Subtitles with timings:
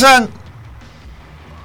[0.00, 0.28] pasan?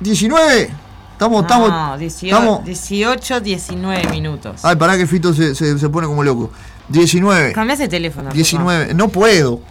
[0.01, 0.69] ¿19?
[1.13, 1.69] Estamos, estamos.
[1.69, 2.65] No, 18, estamos.
[2.65, 4.59] 18, 19 minutos.
[4.63, 6.51] Ay, pará que Fito se, se, se pone como loco.
[6.89, 7.53] 19.
[7.53, 8.25] Cambiás el teléfono.
[8.29, 8.93] por 19.
[8.93, 9.61] No puedo.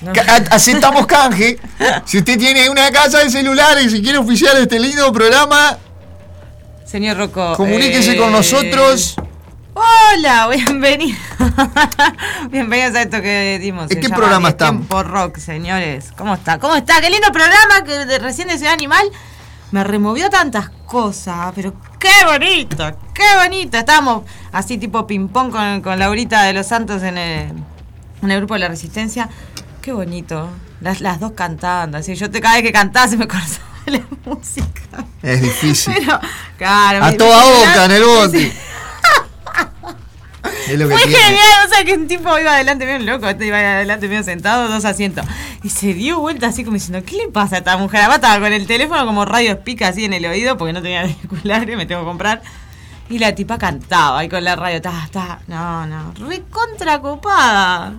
[0.00, 0.14] favor.
[0.14, 1.58] Ca- a- Aceptamos canje.
[2.04, 5.78] Si usted tiene una casa de celulares y quiere oficiar este lindo programa,
[6.84, 7.54] Señor Rocco.
[7.56, 9.14] comuníquese eh, con nosotros.
[9.78, 11.18] Hola, bienvenido.
[12.48, 13.90] Bienvenidos a esto que dimos.
[13.90, 14.88] ¿En qué programa estamos?
[14.88, 16.12] Tiempo Rock, señores.
[16.16, 16.58] ¿Cómo está?
[16.58, 16.98] ¿Cómo está?
[17.02, 19.06] Qué lindo programa que de recién de Ciudad Animal.
[19.72, 23.76] Me removió tantas cosas, pero qué bonito, qué bonito.
[23.76, 27.52] Estábamos así tipo ping-pong con, con Laurita de los Santos en el,
[28.22, 29.28] en el grupo de la Resistencia.
[29.82, 30.48] Qué bonito.
[30.80, 31.98] Las, las dos cantando.
[31.98, 35.04] Así, yo te, cada vez que cantaba se me cortaba la música.
[35.22, 35.92] Es difícil.
[35.98, 36.18] Pero,
[36.56, 37.04] claro.
[37.04, 38.65] A toda boca en el bote.
[40.68, 41.18] Es lo que Fue tiene.
[41.22, 44.68] genial, o sea que un tipo iba adelante medio loco, este iba adelante medio sentado,
[44.68, 45.24] dos asientos.
[45.62, 48.00] Y se dio vuelta así como diciendo, ¿qué le pasa a esta mujer?
[48.00, 51.00] Además estaba con el teléfono como radio espica así en el oído porque no tenía
[51.02, 52.42] auriculares, me tengo que comprar.
[53.08, 57.94] Y la tipa cantaba ahí con la radio, ta, ta, no, no, recontra copada.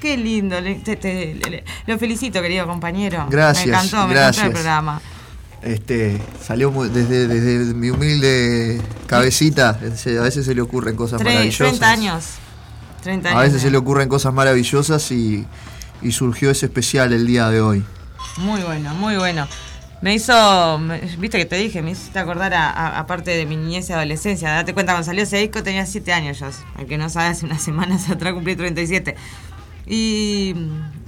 [0.00, 3.26] Qué lindo, le- te- te- le- le- lo felicito querido compañero.
[3.28, 4.36] Gracias, Me encantó, me gracias.
[4.38, 5.00] encantó el programa.
[5.62, 9.70] Este, salió muy- desde, desde mi humilde cabecita.
[9.70, 11.68] A veces se le ocurren cosas Tre- maravillosas.
[11.78, 12.24] 30 años.
[13.02, 13.40] 30 años.
[13.40, 15.46] A veces se le ocurren cosas maravillosas y,
[16.02, 17.84] y surgió ese especial el día de hoy.
[18.38, 19.46] Muy bueno, muy bueno.
[20.00, 23.56] Me hizo, me- viste que te dije, me hiciste acordar a, a- parte de mi
[23.56, 24.50] niñez y adolescencia.
[24.50, 26.48] Date cuenta, cuando salió ese disco tenía 7 años yo.
[26.78, 29.14] El que no sabe, hace unas semanas atrás cumplí 37.
[29.86, 30.54] Y,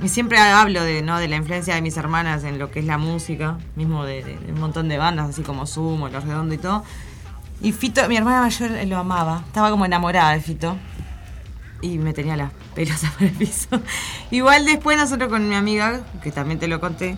[0.02, 1.18] y siempre hablo de, ¿no?
[1.18, 4.36] de la influencia de mis hermanas en lo que es la música, mismo de, de-
[4.38, 6.84] de un montón de bandas, así como Sumo, Los Redondos y todo.
[7.62, 10.76] Y Fito, mi hermana mayor eh, lo amaba, estaba como enamorada de Fito.
[11.80, 13.68] Y me tenía las pelotas por el piso.
[14.30, 17.16] Igual después nosotros con mi amiga, que también te lo conté,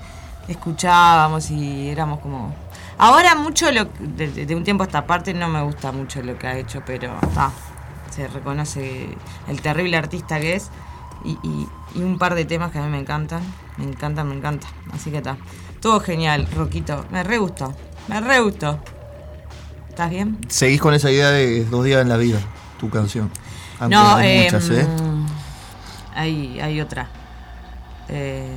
[0.49, 2.55] escuchábamos y éramos como...
[2.99, 6.39] Ahora mucho, lo, de, de- un tiempo a esta parte, no me gusta mucho lo
[6.39, 7.51] que ha hecho, pero está,
[8.11, 9.09] se reconoce
[9.49, 10.71] el terrible artista que es.
[11.25, 13.41] Y, y- y un par de temas que a mí me encantan,
[13.79, 14.71] me encantan, me encantan.
[14.93, 15.37] Así que está.
[15.81, 17.05] Todo genial, Roquito.
[17.11, 17.75] Me re gustó,
[18.09, 18.79] me re gustó.
[19.89, 20.39] ¿Estás bien?
[20.49, 22.39] Seguís con esa idea de dos días en la vida,
[22.79, 23.31] tu canción.
[23.81, 24.87] Aunque No, hay eh, muchas, ¿eh?
[26.15, 27.09] hay, hay otra.
[28.09, 28.57] Eh,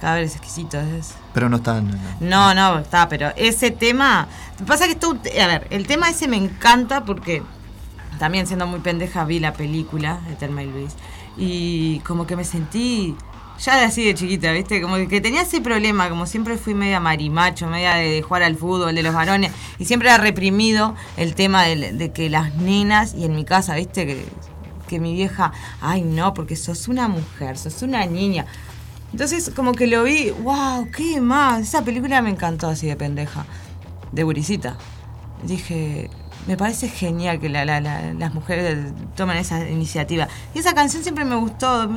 [0.00, 1.14] Cadáveres exquisitos es.
[1.32, 1.90] Pero no están.
[2.20, 4.28] No, no, está, pero ese tema.
[4.66, 5.12] Pasa que esto.
[5.42, 7.42] A ver, el tema ese me encanta porque
[8.18, 10.94] también siendo muy pendeja, vi la película de Telma y Luis.
[11.36, 13.14] Y como que me sentí,
[13.58, 14.80] ya de así de chiquita, ¿viste?
[14.80, 18.94] Como que tenía ese problema, como siempre fui media marimacho, media de, jugar al fútbol,
[18.94, 19.52] de los varones.
[19.78, 24.06] Y siempre era reprimido el tema de, que las nenas, y en mi casa, ¿viste?
[24.06, 24.24] Que,
[24.88, 28.46] que mi vieja, ay no, porque sos una mujer, sos una niña.
[29.12, 31.62] Entonces como que lo vi, wow, qué más.
[31.62, 33.46] Esa película me encantó así de pendeja,
[34.12, 34.76] de Burisita.
[35.42, 36.10] Dije,
[36.46, 40.28] me parece genial que la- la- la- las mujeres tomen esa iniciativa.
[40.54, 41.88] Y esa canción siempre me gustó,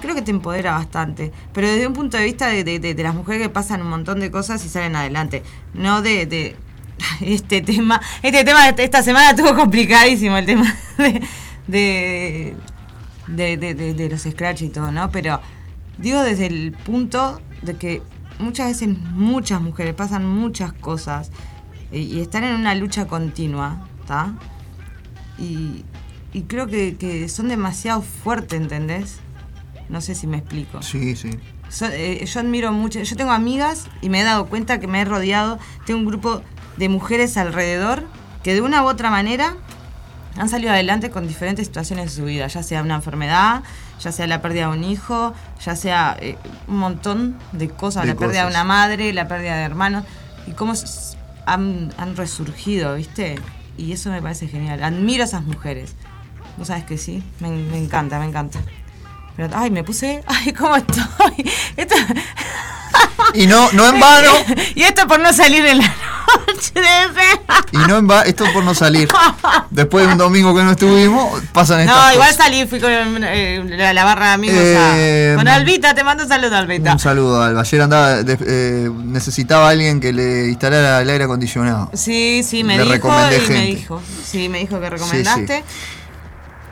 [0.00, 3.48] creo que te empodera bastante, pero desde un punto de vista de, las mujeres que
[3.48, 5.42] pasan un montón de cosas y salen adelante,
[5.74, 6.56] no de...
[7.20, 10.74] este tema, este tema esta semana estuvo complicadísimo el tema
[11.68, 12.56] de,
[13.28, 15.10] de, los scratch y todo, ¿no?
[15.10, 15.40] Pero
[15.98, 18.02] digo desde el punto de que
[18.38, 21.30] muchas veces muchas mujeres pasan muchas cosas
[21.92, 23.87] y están en una lucha continua,
[25.38, 25.84] Y,
[26.32, 29.16] y creo que, que son demasiado fuertes, ¿entendés?
[29.88, 30.82] No sé si me explico.
[30.82, 31.30] Sí, sí.
[31.68, 35.00] So- eh, yo admiro mucho, yo tengo amigas y me he dado cuenta que me
[35.00, 36.42] he rodeado, tengo un grupo
[36.76, 38.04] de mujeres alrededor
[38.42, 39.56] que de una u otra manera
[40.36, 43.62] han salido adelante con diferentes situaciones de su vida, ya sea una enfermedad,
[44.00, 45.34] ya sea la pérdida de un hijo,
[45.64, 46.36] ya sea eh,
[46.68, 50.04] un montón de cosas, De la pérdida de una madre, la pérdida de hermanos,
[50.46, 50.74] y cómo
[51.46, 53.36] han, han resurgido, ¿viste?
[53.78, 54.82] Y eso me parece genial.
[54.84, 55.94] Admiro a esas mujeres.
[56.58, 58.58] Vos sabés que sí, me, me encanta, me encanta.
[59.36, 61.50] Pero, ay, me puse, ay, ¿cómo estoy?
[61.76, 61.94] Esto-
[63.34, 64.30] Y no, no en vano,
[64.74, 65.94] y esto por no salir en la
[67.72, 69.08] y no en vano, esto por no salir.
[69.70, 73.64] Después de un domingo que no estuvimos, pasan estas No, igual salí, fui con eh,
[73.76, 76.92] la, la barra de amigos Eh, a- con Albita, te mando un saludo, Albita.
[76.92, 77.60] Un saludo, Alba.
[77.60, 81.90] Ayer andaba, de- eh, necesitaba a alguien que le instalara el aire acondicionado.
[81.94, 84.02] Sí, sí, me Le dijo recomendé y me dijo.
[84.24, 85.64] Sí, me dijo que recomendaste.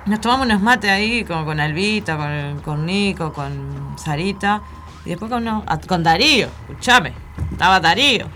[0.07, 4.63] Nos tomamos unos mates ahí con, con Albita, con, con Nico, con Sarita.
[5.05, 7.13] Y después con, uno- a- con Darío, escuchame.
[7.53, 8.29] Estaba Darío.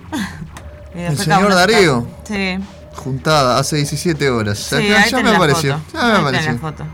[0.94, 2.06] Cada señor Darío?
[2.24, 2.58] Sí.
[2.96, 4.58] Juntada hace 17 horas.
[4.58, 5.78] Sí, Acá ahí ya me apareció.
[5.78, 5.92] foto.
[5.92, 6.58] Ya me Ahí tenés apareció.
[6.58, 6.84] foto.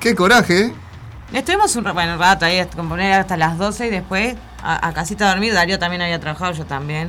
[0.00, 0.72] Qué coraje, ¿eh?
[1.32, 5.30] Estuvimos un, bueno, rato ahí, componer hasta las 12 y después a, a casita a
[5.30, 5.52] dormir.
[5.52, 7.08] Darío también había trabajado, yo también.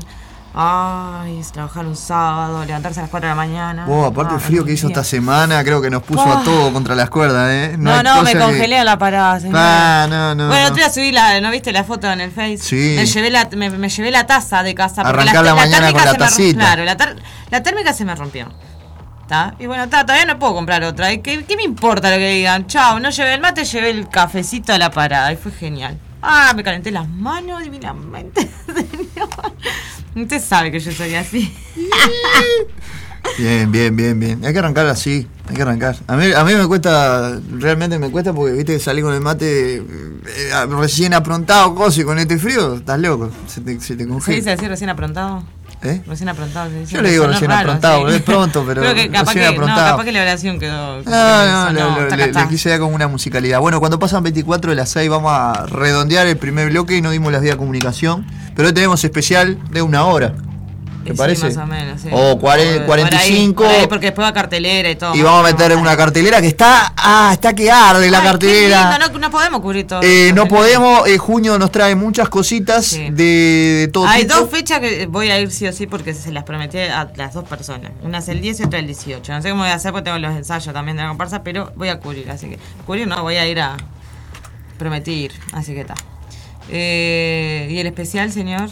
[0.53, 3.85] Ay, trabajar un sábado, levantarse a las 4 de la mañana.
[3.85, 6.39] Vos, aparte el Ay, frío que hizo esta semana, creo que nos puso Ah.
[6.39, 7.75] a todo contra las cuerdas, ¿eh?
[7.77, 9.39] No, hay no, me que- congelé a la parada.
[9.39, 9.55] señor.
[9.57, 10.47] Ah, no, no.
[10.47, 10.65] bueno, no.
[10.65, 12.57] otro día subí la, ¿no viste la foto en el Face?
[12.57, 12.95] Sí.
[12.97, 15.03] Me llevé la, me, me llevé la taza de casa.
[15.03, 16.59] Arrancar la mañana térmica con la tacita.
[16.59, 16.97] claro, la,
[17.51, 18.47] la térmica se me rompió.
[19.59, 21.13] Y bueno, está, todavía no puedo comprar otra.
[21.13, 22.65] ¿Y ¿Qué, qué me importa lo que digan?
[22.65, 25.31] Chao, no llevé el mate, llevé el cafecito a la parada.
[25.31, 25.99] Y fue genial.
[26.21, 29.29] Ah, me calenté las manos divinamente, señor.
[30.15, 31.53] Usted sabe que yo soy así.
[33.37, 34.45] Bien, bien, bien, bien.
[34.45, 35.95] Hay que arrancar así, hay que arrancar.
[36.07, 39.21] A mí, a mí me cuesta, realmente me cuesta porque viste que salí con el
[39.21, 44.03] mate eh, recién aprontado, coso, y con este frío, estás loco, se te, se te
[44.03, 44.35] ¿Se congela.
[44.37, 45.43] dice así recién aprontado?
[45.81, 46.01] ¿Eh?
[46.05, 46.69] Recién aprontado.
[46.89, 48.15] Yo le digo recién raro, aprontado, sí.
[48.17, 49.91] es pronto, pero Creo que capaz recién que, no, aprontado.
[49.91, 51.01] capaz que la oración quedó.
[51.03, 53.61] No, no, le, le- quise dar como una musicalidad.
[53.61, 57.11] Bueno, cuando pasan 24 de las 6 vamos a redondear el primer bloque y no
[57.11, 58.25] dimos las vías de comunicación.
[58.55, 60.33] Pero hoy tenemos especial de una hora.
[61.09, 61.45] ¿Te Sí, parece?
[61.47, 62.09] más o menos, sí.
[62.11, 63.55] O cuare- Por- 45.
[63.55, 65.15] por ahí, por ahí, porque después va cartelera y todo.
[65.15, 66.93] y vamos a meter una cartelera que está.
[66.95, 68.91] Ah, está que arde la Ay, cartelera.
[68.99, 70.01] lindo, no, no podemos cubrir todo.
[70.03, 73.09] Eh, no podemos, eh, junio nos trae muchas cositas Sí.
[73.09, 73.23] de,
[73.81, 74.35] de todo Hay tipo.
[74.35, 77.33] dos fechas que voy a ir sí o sí porque se las prometí a las
[77.33, 77.91] dos personas.
[78.03, 79.33] Una es el 10 y otra el 18.
[79.33, 81.71] No sé cómo voy a hacer porque tengo los ensayos también de la comparsa, pero
[81.75, 82.29] voy a cubrir.
[82.29, 83.75] Así que, cubrir no, voy a ir a
[84.77, 85.31] prometir.
[85.53, 85.95] Así que está.
[86.69, 88.69] Eh, ¿Y el especial, señor?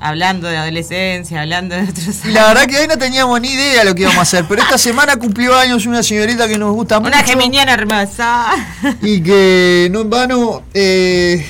[0.00, 2.24] Hablando de adolescencia, hablando de otros.
[2.24, 4.62] Y la verdad que hoy no teníamos ni idea lo que íbamos a hacer, pero
[4.62, 7.12] esta semana cumplió años una señorita que nos gusta mucho.
[7.12, 8.46] Una geminiana hermosa.
[9.02, 11.46] Y que no en vano, eh,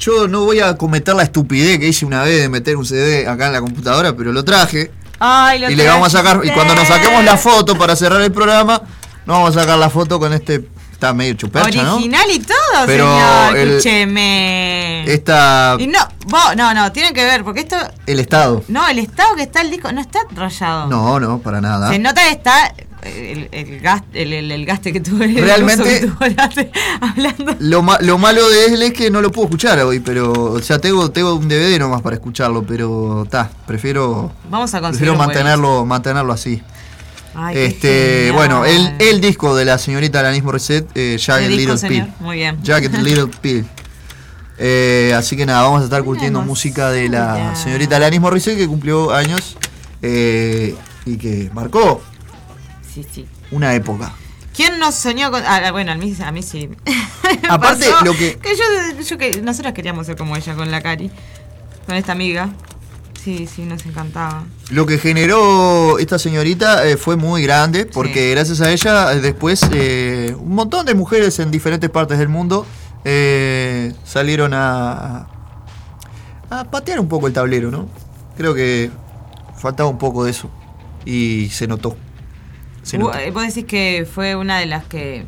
[0.00, 3.28] yo no voy a cometer la estupidez que hice una vez de meter un CD
[3.28, 4.90] acá en la computadora, pero lo traje.
[5.20, 8.20] Ay, lo y le vamos a sacar, y cuando nos saquemos la foto para cerrar
[8.20, 8.82] el programa,
[9.24, 10.66] nos vamos a sacar la foto con este,
[11.02, 11.96] está medio chupercha, ¿no?
[11.96, 13.56] Original y todo, Pero señor.
[13.56, 15.04] el- Escúcheme.
[15.12, 17.76] Esta, Y no, vos, no, no, tienen que ver, porque esto.
[18.06, 18.62] el estado.
[18.68, 20.86] No, el estado que está el disco no está rayado.
[20.86, 21.90] No, no, para nada.
[21.90, 25.26] Se nota que está el, el, gas- el, el- el gaste que tuve.
[25.26, 27.56] Realmente- que gaste, hablando.
[27.58, 30.60] Lo, ma- lo malo de él es que no lo puedo escuchar hoy, pero, o
[30.60, 35.84] sea, tengo, tengo un DVD nomás para escucharlo, pero está, prefiero, Vamos a prefiero mantenerlo,
[35.84, 36.62] mantenerlo así.
[37.34, 41.72] Ay, Este, bueno, el, el disco de la señorita Alanis Morissette, eh, Jagged ¿Qué disco,
[41.74, 41.88] Little?
[41.88, 42.12] Pill.
[42.20, 42.58] Muy bien.
[42.64, 43.66] Jagged Little Pill.
[44.58, 48.58] Eh, así que nada, vamos a estar curtiendo Una música de la señorita Alanis Morissette
[48.58, 49.56] que cumplió años
[50.02, 50.74] eh,
[51.06, 52.02] y que marcó
[52.94, 53.26] Sí, sí.
[53.50, 54.12] una época.
[54.54, 55.42] ¿Quién no soñó con.?
[55.46, 56.68] Ah, bueno, a mí, a mí sí.
[57.48, 61.10] Aparte, pasó lo que- yo, yo que nosotros queríamos ser como ella con la Cari.
[61.86, 62.50] Con esta amiga.
[63.22, 64.44] Sí, sí, nos encantaba.
[64.70, 68.30] Lo que generó esta señorita eh, fue muy grande, porque Sí.
[68.32, 72.66] gracias a ella eh, después eh, un montón de mujeres en diferentes partes del mundo
[73.04, 75.28] eh, salieron a,
[76.50, 77.86] a patear un poco el tablero, ¿no?
[78.36, 78.90] Creo que
[79.56, 80.50] faltaba un poco de eso
[81.04, 81.96] y se notó.
[82.82, 83.16] Se notó.
[83.32, 85.26] Vos decís que fue una de las que.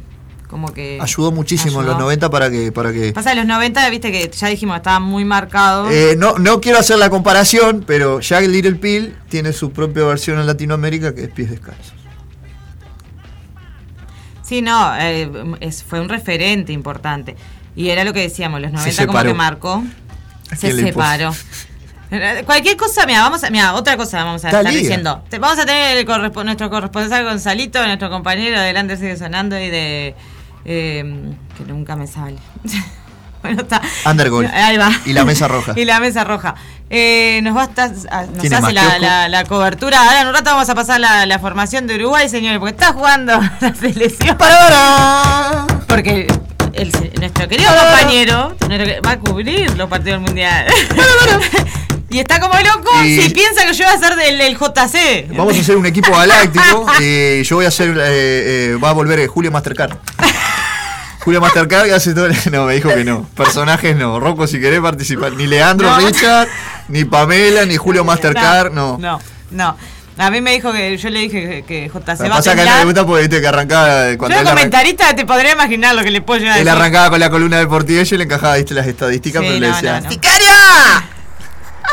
[0.48, 0.98] Como que.
[1.00, 2.04] Ayudó muchísimo en los ayudó.
[2.06, 2.70] 90 para que...
[2.70, 5.90] Para que Pasa los 90, viste que ya dijimos, estaba muy marcado.
[5.90, 10.38] Eh, no, no quiero hacer la comparación, pero Jack Little Pill tiene su propia versión
[10.38, 11.94] en Latinoamérica que es Pies Descalzos.
[14.42, 17.34] Sí, no, eh, es, fue un referente importante.
[17.74, 19.28] Y era lo que decíamos, los 90 como separó.
[19.30, 19.82] que marcó.
[20.50, 21.34] ¿A Se separó.
[22.46, 25.24] Cualquier cosa, mira, vamos a, mira, otra cosa vamos a estar diciendo.
[25.28, 29.58] Te- vamos a tener el correspo- nuestro corresponsal Gonzalito, nuestro compañero de Lander sigue sonando
[29.58, 30.14] y de
[30.64, 32.36] eh, que nunca me sale.
[33.42, 33.80] bueno, está.
[34.06, 34.46] Undergol.
[34.52, 34.90] Ahí va.
[35.04, 35.72] Y la mesa roja.
[35.76, 36.54] y la mesa roja.
[36.90, 40.00] Eh, nos va a estar, a- nos ¿Tiene hace la, la- la cobertura.
[40.04, 42.92] Ahora en un rato vamos a pasar la, la formación de Uruguay, señores, porque está
[42.92, 44.36] jugando la selección.
[45.88, 46.26] Porque
[46.74, 48.56] el, nuestro querido compañero
[49.04, 50.66] va a cubrir los partidos del mundial.
[52.14, 55.28] Y está como loco Y- si piensa que yo voy a ser del, del JC.
[55.36, 56.86] Vamos a hacer un equipo galáctico.
[57.00, 57.88] eh, yo voy a hacer.
[57.90, 57.94] eh,
[58.72, 59.96] eh, va a volver eh, Julio Mastercard.
[61.20, 62.26] Julio Mastercard hace todo.
[62.26, 63.26] el- No, me dijo que no.
[63.34, 64.20] Personajes no.
[64.20, 65.32] Rocco, si querés participar.
[65.32, 66.06] Ni Leandro No.
[66.06, 66.48] Richard,
[66.88, 68.72] ni Pamela, ni Julio Mastercard.
[68.72, 68.96] No.
[68.98, 69.76] No, no.
[70.16, 72.18] A mí me dijo que yo le dije que, Lo que va a pasa es
[72.20, 72.84] que él no le temblar.
[72.84, 74.16] gusta porque viste que arrancaba.
[74.16, 76.78] Cuando Yo él, comentarista te podría imaginar lo que le puedo llegar a él decir.
[76.78, 79.68] arrancaba con la columna deportiva y yo le encajaba, viste, las estadísticas, Sí, pero le
[79.68, 79.94] no, decía.
[79.98, 80.10] no, no.
[80.12, 81.08] ¡Sicaria!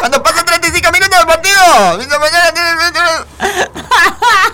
[0.01, 1.99] Cuando pasan 35 minutos del partido,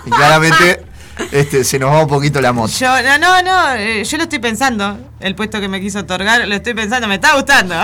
[0.04, 0.84] Y claramente
[1.32, 2.70] este, se nos va un poquito la moto.
[2.78, 6.46] Yo, no, no, no, eh, yo lo estoy pensando, el puesto que me quiso otorgar,
[6.46, 7.74] lo estoy pensando, me está gustando.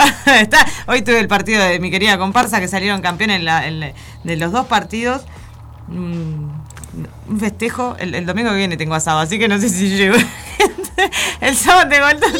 [0.89, 3.41] hoy tuve el partido de mi querida comparsa que salieron campeones
[4.25, 5.23] de los dos partidos.
[5.89, 6.51] Mm,
[7.29, 10.17] un festejo, el, el domingo que viene tengo asado, así que no sé si llego.
[11.41, 12.39] el sábado tengo el toque,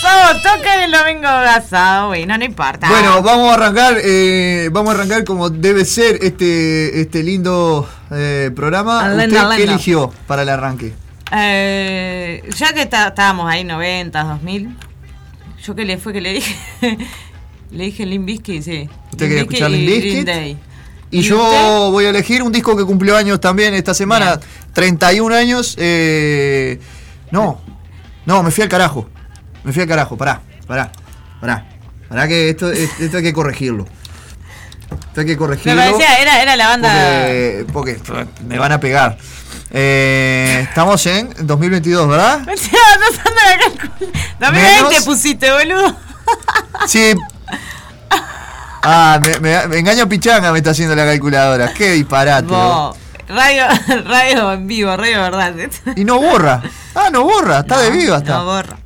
[0.00, 2.88] toque y el domingo asado, bueno, no importa.
[2.88, 8.50] Bueno, vamos a arrancar, eh, vamos a arrancar como debe ser este, este lindo eh,
[8.54, 9.12] programa.
[9.14, 10.92] ¿Usted qué eligió para el arranque?
[11.32, 14.76] Eh, ya que está- estábamos ahí 90, 2000,
[15.64, 16.56] yo que le fue que le dije,
[17.70, 18.88] le dije Limp Bizkit, sí.
[19.12, 20.28] ¿Usted quería escuchar Limp
[21.12, 21.90] y yo usted?
[21.90, 24.48] voy a elegir un disco que cumplió años también esta semana, Bien.
[24.74, 25.74] 31 años.
[25.78, 26.78] eh,
[27.32, 27.60] no,
[28.26, 29.08] no, me fui al carajo.
[29.64, 30.90] Me fui al carajo, pará, pará,
[31.40, 31.66] pará.
[32.08, 33.86] Pará que esto, esto hay que corregirlo.
[35.08, 35.80] Esto hay que Me corregirlo.
[35.80, 36.92] parecía, era, era la banda.
[37.72, 39.16] Porque, porque me van a pegar.
[39.70, 42.40] Eh, estamos en 2022, ¿verdad?
[42.46, 44.12] Me estaba tratando de calcular.
[44.40, 45.96] 2020 Menos- pusiste, boludo.
[46.88, 47.14] Sí.
[48.82, 51.72] Ah, me, me- me engaño pichanga me está haciendo la calculadora.
[51.74, 52.46] Qué disparate.
[52.48, 52.96] Vos,
[53.28, 53.64] radio,
[54.06, 55.54] radio en vivo, radio verdad.
[55.96, 56.62] Y no borra.
[56.94, 58.38] Ah, no borra, está de viva está.
[58.38, 58.76] No borra.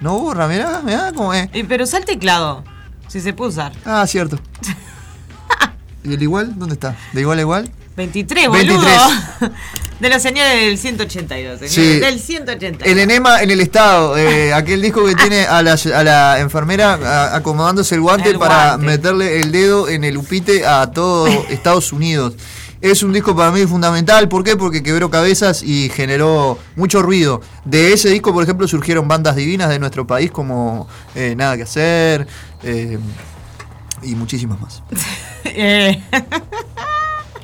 [0.00, 1.48] No borra, mirá, mirá cómo es.
[1.52, 2.64] Y, pero usa el teclado,
[3.08, 3.72] si se puede usar.
[3.84, 4.38] Ah, cierto.
[6.04, 6.58] ¿Y el igual?
[6.58, 6.96] ¿Dónde está?
[7.12, 7.70] ¿De igual a igual?
[7.96, 8.78] 23, boludo.
[8.80, 9.50] 23.
[9.98, 11.72] De los señores del 182, señores.
[11.74, 11.98] Sí.
[11.98, 12.86] Del 182.
[12.88, 16.92] El enema en el estado, eh, aquel disco que tiene a la, a la enfermera
[16.94, 18.86] a- acomodándose el guante El para guante.
[18.86, 22.34] meterle el dedo en el upite a todo Estados Unidos.
[22.80, 24.56] Es un disco para mí fundamental, ¿por qué?
[24.56, 27.40] Porque quebró cabezas y generó mucho ruido.
[27.64, 31.64] De ese disco, por ejemplo, surgieron bandas divinas de nuestro país como eh, Nada que
[31.64, 32.28] hacer
[32.62, 32.98] eh,
[34.02, 34.82] y muchísimas más.
[35.44, 36.02] Eh,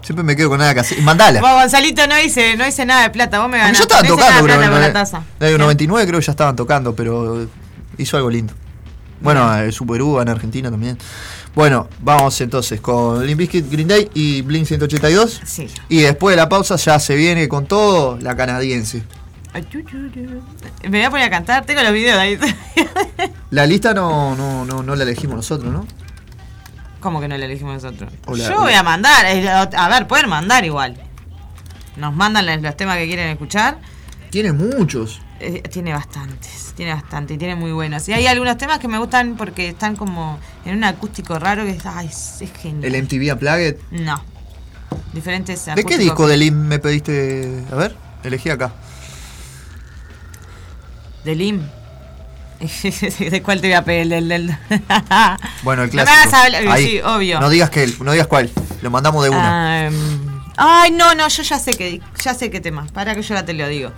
[0.02, 1.00] Siempre me quedo con Nada que hacer.
[1.00, 1.40] Mandala.
[1.40, 3.40] vos, Gonzalito, no hice, no hice nada de plata.
[3.40, 3.88] Vos me Aunque ganaste.
[3.94, 4.62] ya estaban No tocando, creo.
[4.62, 5.22] en con la el- taza.
[5.40, 5.58] en el Sí.
[5.58, 7.46] 99 creo que ya estaban tocando, pero
[7.96, 8.52] hizo algo lindo.
[9.20, 10.98] Bueno, Super Uva en Argentina también.
[11.54, 15.40] Bueno, vamos entonces con Limp Bizkit, Green Day y Blink 182.
[15.44, 15.68] Sí.
[15.88, 19.04] Y después de la pausa ya se viene con todo la canadiense.
[20.82, 22.36] Me voy a poner a cantar, tengo los videos ahí.
[23.50, 25.86] La lista no, no, no, no la elegimos nosotros, ¿no?
[26.98, 28.12] ¿Cómo que no le elegimos nosotros?
[28.26, 28.60] Hola, Yo hola.
[28.62, 29.24] voy a mandar,
[29.76, 31.00] a ver, pueden mandar igual.
[31.96, 33.78] Nos mandan los, los temas que quieren escuchar.
[34.30, 35.20] Tiene muchos.
[35.40, 38.08] Eh, tiene bastantes, tiene bastante, y tiene muy buenos.
[38.08, 41.70] Y hay algunos temas que me gustan porque están como en un acústico raro que
[41.70, 42.94] está, ay, es, es genial.
[42.94, 43.76] El MTV Unplugged.
[43.90, 44.22] No.
[45.12, 47.62] Diferentes ¿De qué disco de Limp me pediste?
[47.72, 48.72] A ver, elegí acá.
[51.24, 51.62] De Lim.
[53.30, 54.12] ¿De cuál te voy a pedir?
[54.12, 54.46] El del.
[54.46, 54.56] del-
[55.62, 56.10] Bueno, el No me clásico.
[56.20, 56.86] hagas hablar- Ahí.
[56.86, 57.40] sí, obvio.
[57.40, 58.50] No digas que no digas cuál.
[58.82, 59.82] Lo mandamos de una.
[59.82, 59.94] Ah, em,
[60.56, 62.86] ay, no, no, yo ya sé que ya sé qué tema.
[62.92, 63.92] Para que yo ya te lo digo.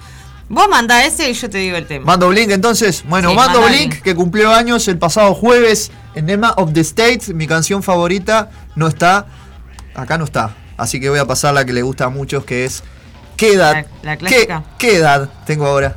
[0.48, 2.04] Vos mandá ese y yo te digo el tema.
[2.06, 3.02] Mando Blink entonces.
[3.08, 4.02] Bueno, Sí, Mando Blink, Blink.
[4.02, 5.90] que cumplió años el pasado jueves.
[6.14, 9.26] Enema of the States, mi canción favorita, no está.
[9.94, 10.54] Acá no está.
[10.76, 12.82] Así que voy a pasar la que le gusta a muchos, que es.
[13.36, 13.86] ¿Qué edad?
[14.02, 14.64] La- la ¿Qué, clásica.
[14.78, 15.96] qué edad tengo ahora?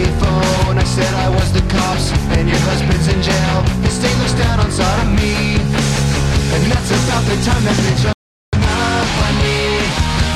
[0.00, 0.76] payphone.
[0.78, 3.56] I said I was the cops and your husband's in jail.
[3.84, 8.16] The state looks down on sodomy, and that's about the time that bitch up
[8.56, 9.60] on me.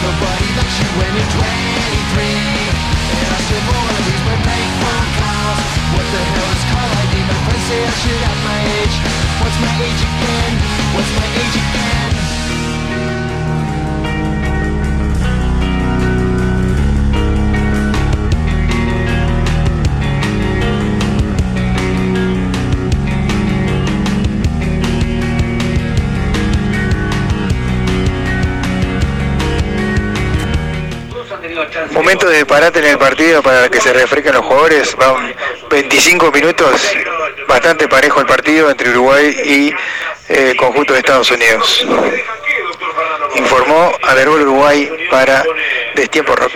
[0.05, 2.29] Nobody likes you when you're 23,
[3.17, 5.73] and I still wanna lose my bank phone calls.
[5.97, 7.15] What the hell is call ID?
[7.25, 8.97] My friends say I should have my age.
[9.41, 10.53] What's my age again?
[10.93, 11.74] What's my age again?
[32.05, 34.95] Momento de parate en el partido para que se refresquen los jugadores.
[34.95, 35.35] Van
[35.71, 36.93] 25 minutos,
[37.49, 39.69] bastante parejo el partido entre Uruguay y
[40.29, 41.87] eh, el conjunto de Estados Unidos.
[43.37, 45.45] Informó Aderbol Uruguay para
[45.95, 46.53] Destiempo Rock.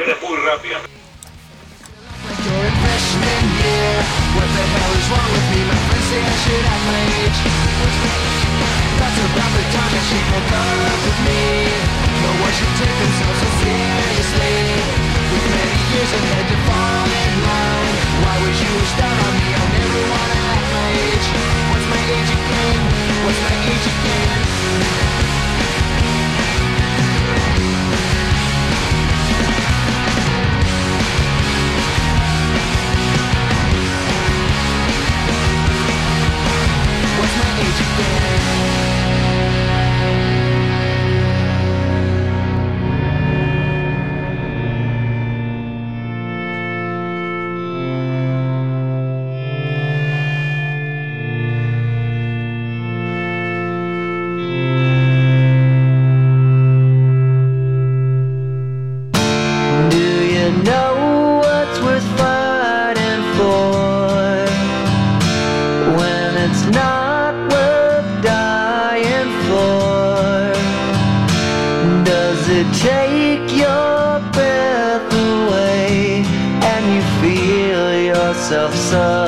[78.51, 79.28] myself so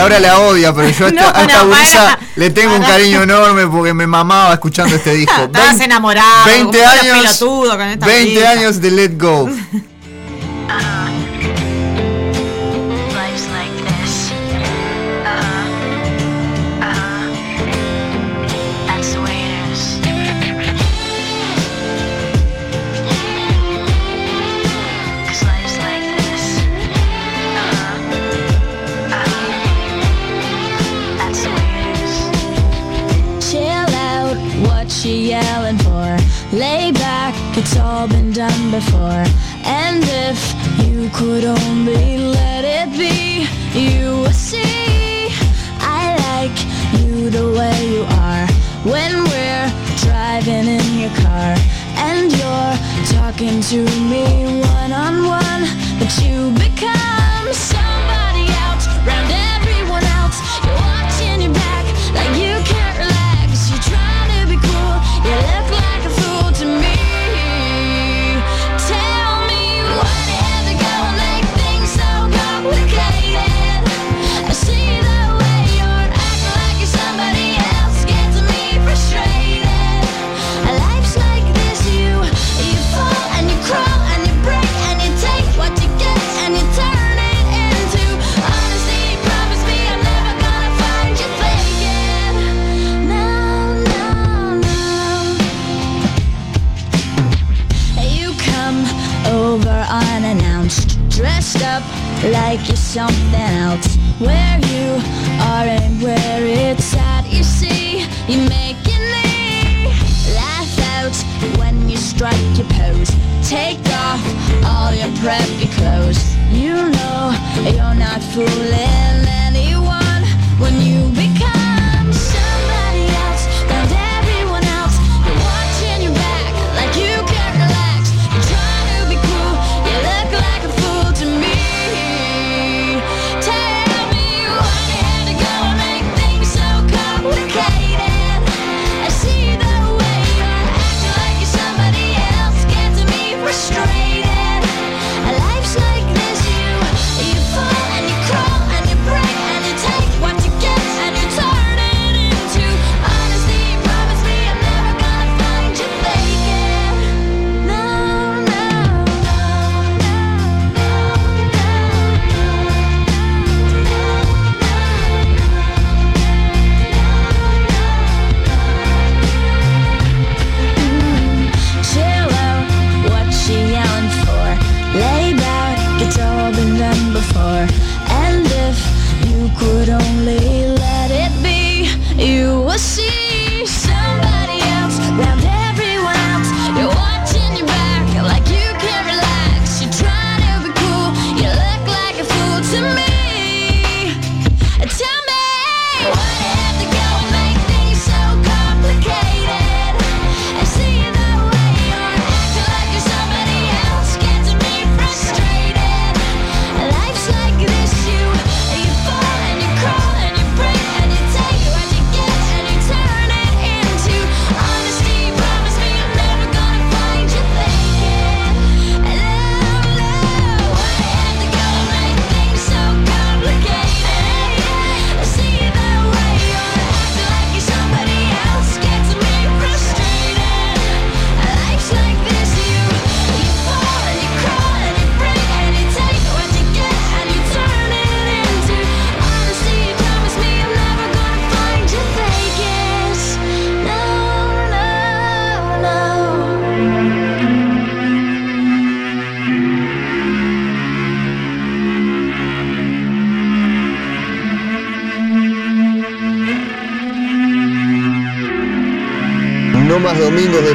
[0.00, 2.80] Laura la odia, pero yo a esta, no, a no, para, le tengo para.
[2.80, 5.42] un cariño enorme porque me mamaba escuchando este disco.
[5.42, 9.50] Estás enamorado, 20 años, con esta 20 años de Let Go.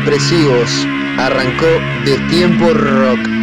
[0.06, 0.70] expresivos.
[1.18, 1.66] Arrancó
[2.06, 3.35] de tiempo rock.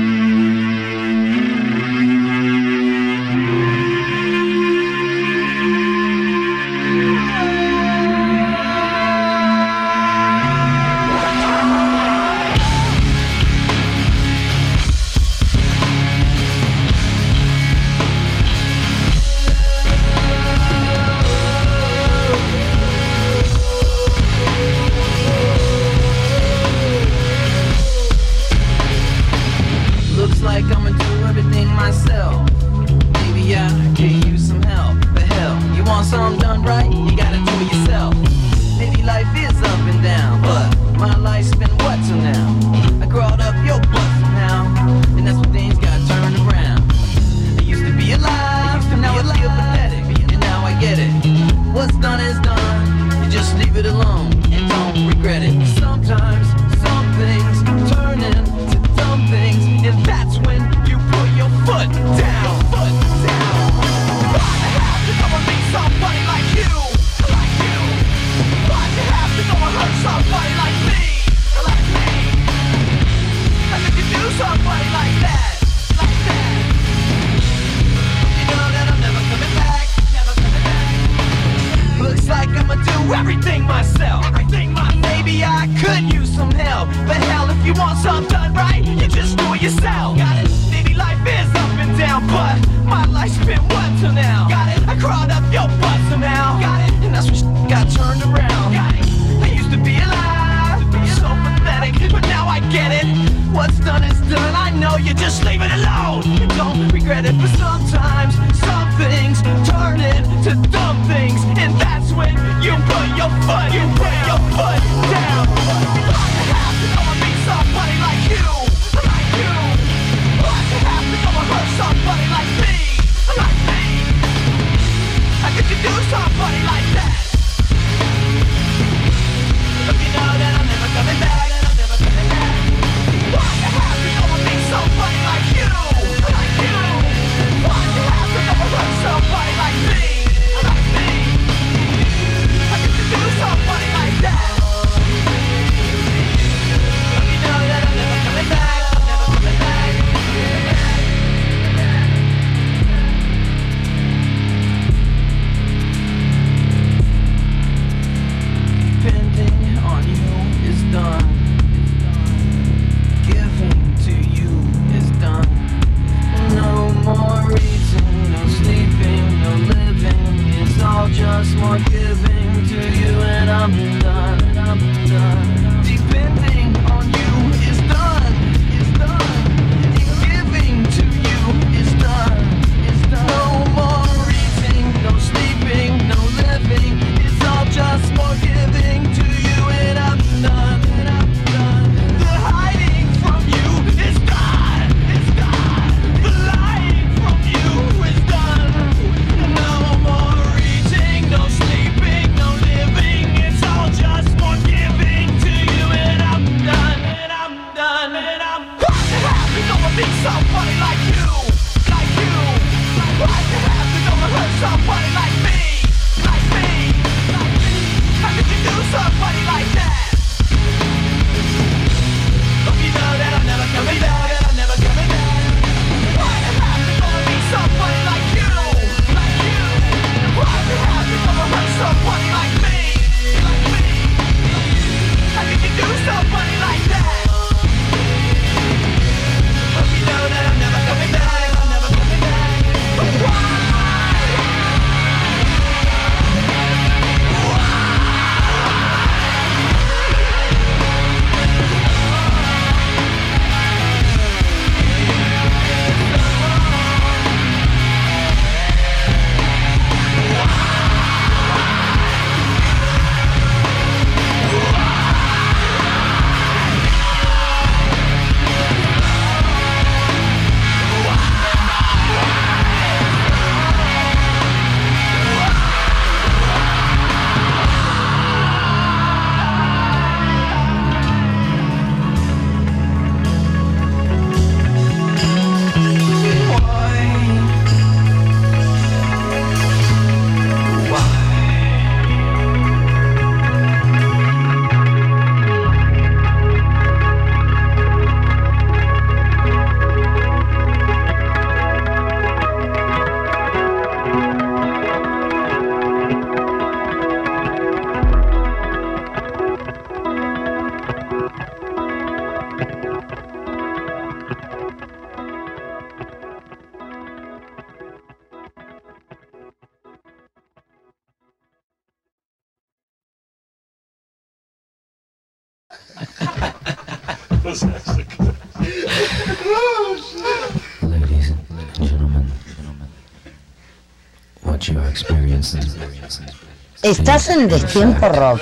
[336.83, 338.40] Estás en Destiempo Rock.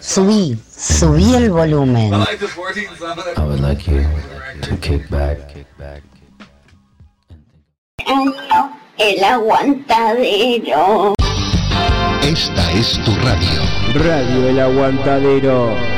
[0.00, 2.12] Subí, subí el volumen.
[3.36, 4.02] I would like you
[4.62, 5.38] to kick back.
[8.96, 11.14] El aguantadero.
[12.22, 13.62] Esta es tu radio.
[13.94, 15.97] Radio El Aguantadero.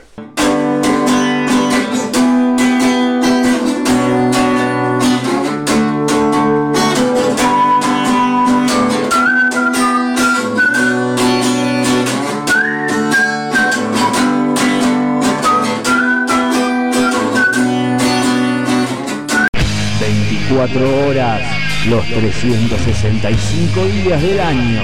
[20.81, 21.41] 24 horas,
[21.87, 24.81] los 365 días del año.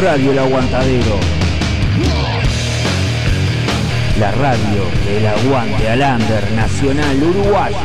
[0.00, 1.20] Radio El Aguantadero.
[4.18, 7.76] La radio del aguante al under nacional uruguayo.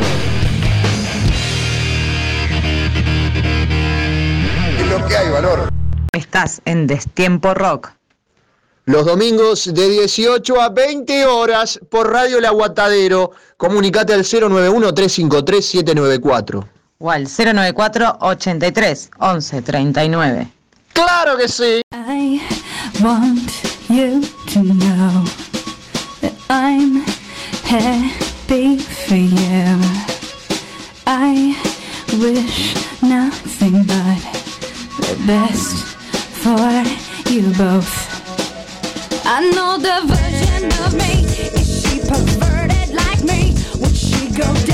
[4.79, 5.69] Es lo que hay, valor.
[6.11, 7.91] Estás en Destiempo Rock.
[8.85, 13.31] Los domingos de 18 a 20 horas por Radio El Aguantadero.
[13.55, 16.67] Comunicate al 091-353-794.
[16.99, 20.51] O al 094 83 11 39.
[20.91, 21.81] ¡Claro que sí!
[21.93, 22.41] I
[23.01, 23.49] want
[23.87, 24.19] you
[24.53, 25.23] to know
[26.19, 27.05] that I'm
[27.63, 29.79] happy for you.
[31.07, 31.55] I
[32.19, 34.19] wish nothing but
[34.99, 35.77] the best
[36.43, 36.83] for
[37.31, 38.11] you both.
[39.25, 41.23] I know the version of me.
[41.59, 43.55] Is she perverted like me?
[43.79, 44.72] Would she go down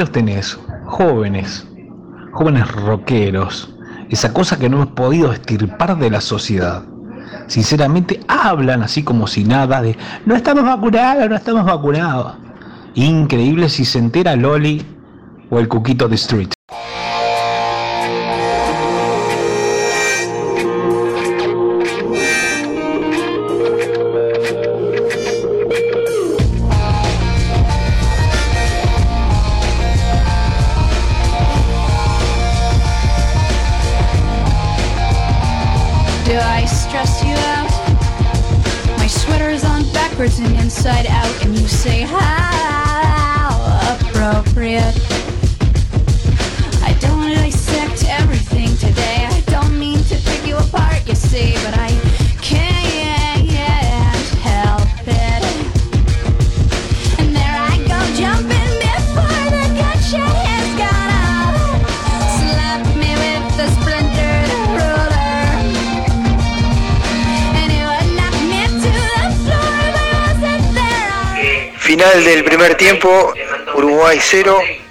[0.00, 1.66] los tenés, jóvenes,
[2.32, 3.74] jóvenes rockeros,
[4.08, 6.84] esa cosa que no hemos podido estirpar de la sociedad.
[7.48, 12.32] Sinceramente hablan así como si nada de no estamos vacunados, no estamos vacunados.
[12.94, 14.82] Increíble si se entera Loli
[15.50, 16.48] o el Cuquito de Street.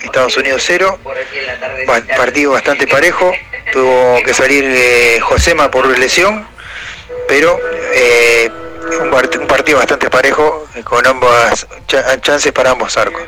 [0.02, 1.00] Estados Unidos 0.
[2.16, 3.32] Partido bastante parejo.
[3.72, 6.48] Tuvo que salir eh, Josema por lesión,
[7.28, 7.60] pero
[7.94, 8.50] eh,
[9.02, 13.24] un, partido bastante parejo eh, con ambas chances para ambos arcos.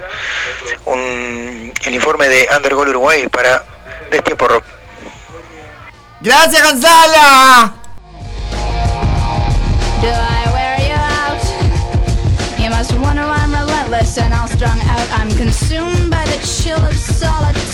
[1.85, 3.63] El informe de Undergol Uruguay para
[4.09, 4.65] Destiempo Rock.
[6.21, 7.81] Gracias, Gonzalo.
[14.17, 15.07] And all strung out.
[15.11, 16.10] I'm consumed.
[16.31, 17.70] the chill of solitude.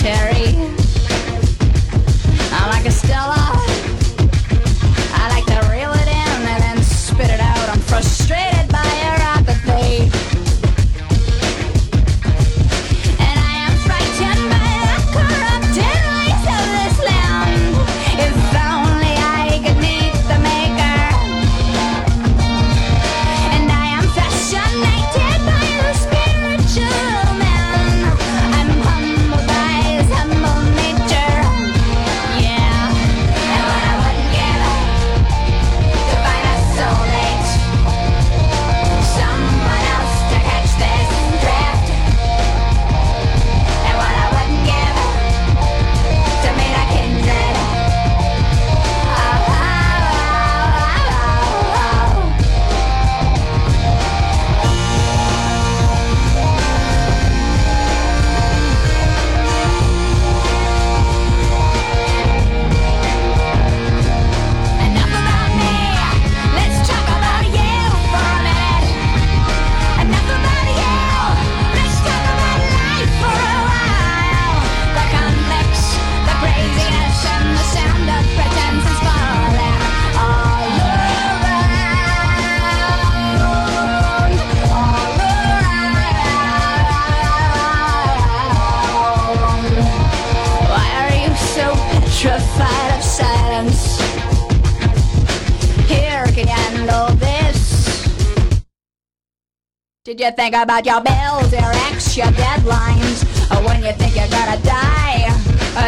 [100.49, 103.25] think about your bills, your ex, your deadlines.
[103.51, 105.27] Oh, when you think you're gonna die,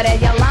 [0.02, 0.49] did you lie?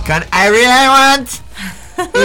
[0.05, 1.30] Can I really want?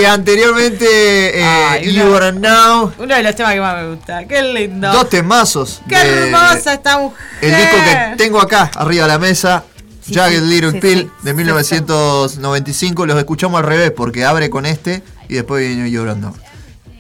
[0.00, 0.86] Y anteriormente,
[1.40, 2.92] eh, You Are Now.
[2.98, 4.26] Uno de los temas que más me gusta.
[4.26, 4.92] Qué lindo.
[4.92, 5.80] Dos temazos.
[5.88, 7.18] Qué hermosa esta mujer.
[7.40, 9.64] El disco que tengo acá, arriba de la mesa.
[10.12, 13.06] Jagged Little Pill, de sí, 1995.
[13.06, 16.34] Los escuchamos al revés, porque abre con este y después viene Know.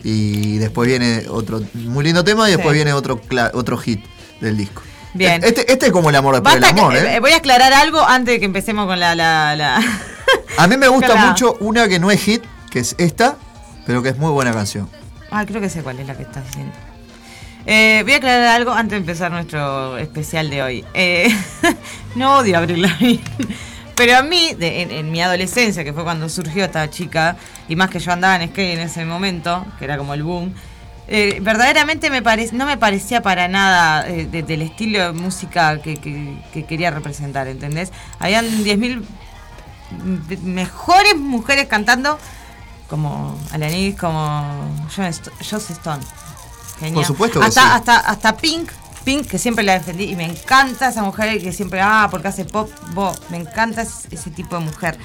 [0.04, 3.20] Y después viene otro muy lindo tema y después viene otro,
[3.54, 4.00] otro hit
[4.40, 4.82] del disco.
[5.14, 5.42] Bien.
[5.44, 7.20] Este, este es como el amor después del que- amor, eh, ¿eh?
[7.20, 9.14] voy a aclarar algo antes de que empecemos con la.
[9.14, 9.80] la, la-
[10.58, 13.36] A mí me gusta mucho una que no es hit, que es esta,
[13.86, 14.88] pero que es muy buena canción.
[15.30, 16.72] Ah, creo que sé cuál es la que estás diciendo.
[17.66, 20.84] Eh, voy a aclarar algo antes de empezar nuestro especial de hoy.
[20.94, 21.28] Eh,
[22.16, 23.22] no odio a Avril Lavigne,
[23.96, 27.36] pero a mí, en, mi adolescencia, que fue cuando surgió esta chica,
[27.68, 30.52] y más que yo andaba en skate en ese momento, que era como el boom,
[31.08, 35.96] eh, verdaderamente me parec- no me parecía para nada de- del estilo de música que,
[35.96, 37.92] que- que quería representar, ¿entendés?
[38.18, 39.04] Habían 10.000
[39.90, 42.18] m- mejores mujeres cantando
[42.88, 46.02] como Alanis, como Joss Stone.
[46.78, 46.94] Genial.
[46.94, 47.68] Por supuesto que hasta, sí.
[47.72, 48.70] hasta, hasta Pink,
[49.04, 52.44] Pink, que siempre la defendí y me encanta esa mujer que siempre, ah, porque hace
[52.44, 54.96] pop, bo, me encanta ese, tipo de mujer.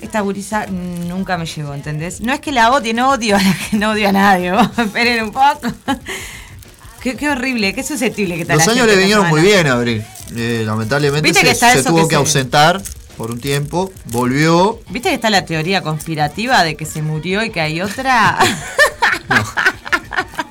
[0.00, 2.20] Esta gurisa nunca me llegó, ¿entendés?
[2.20, 4.68] No es que la odie, no odio a la que no odio a nadie, vos,
[4.76, 5.72] esperen un poco.
[7.00, 10.04] Qué, qué horrible, qué susceptible que está Los años le vinieron muy bien a Abril.
[10.34, 12.82] Eh, lamentablemente se, tuvo que que se- ausentar
[13.16, 14.80] por un tiempo, volvió.
[14.88, 18.38] ¿Viste que está la teoría conspirativa de que se murió y que hay otra?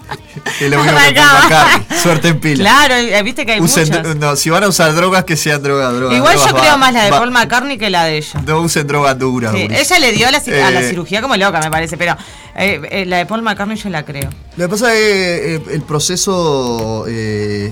[0.65, 1.13] Es lo mismo que.
[1.13, 1.97] McCartney.
[2.01, 2.63] Suerte en pila.
[2.63, 4.15] Claro, eh, viste que hay Usen muchas.
[4.15, 6.17] no, si van a usar drogas, que sean drogas, drogas.
[6.17, 8.41] Igual yo creo va- más la de va- Paul McCartney que la de ella.
[8.45, 9.53] No usen drogas duras.
[9.53, 11.97] Sí, ella le dio a la, ci- a la Eh, cirugía como loca, me parece,
[11.97, 12.15] pero
[12.55, 14.29] eh, eh, la de Paul McCartney yo la creo.
[14.57, 17.05] Lo que pasa es que eh, el proceso.
[17.07, 17.71] eh,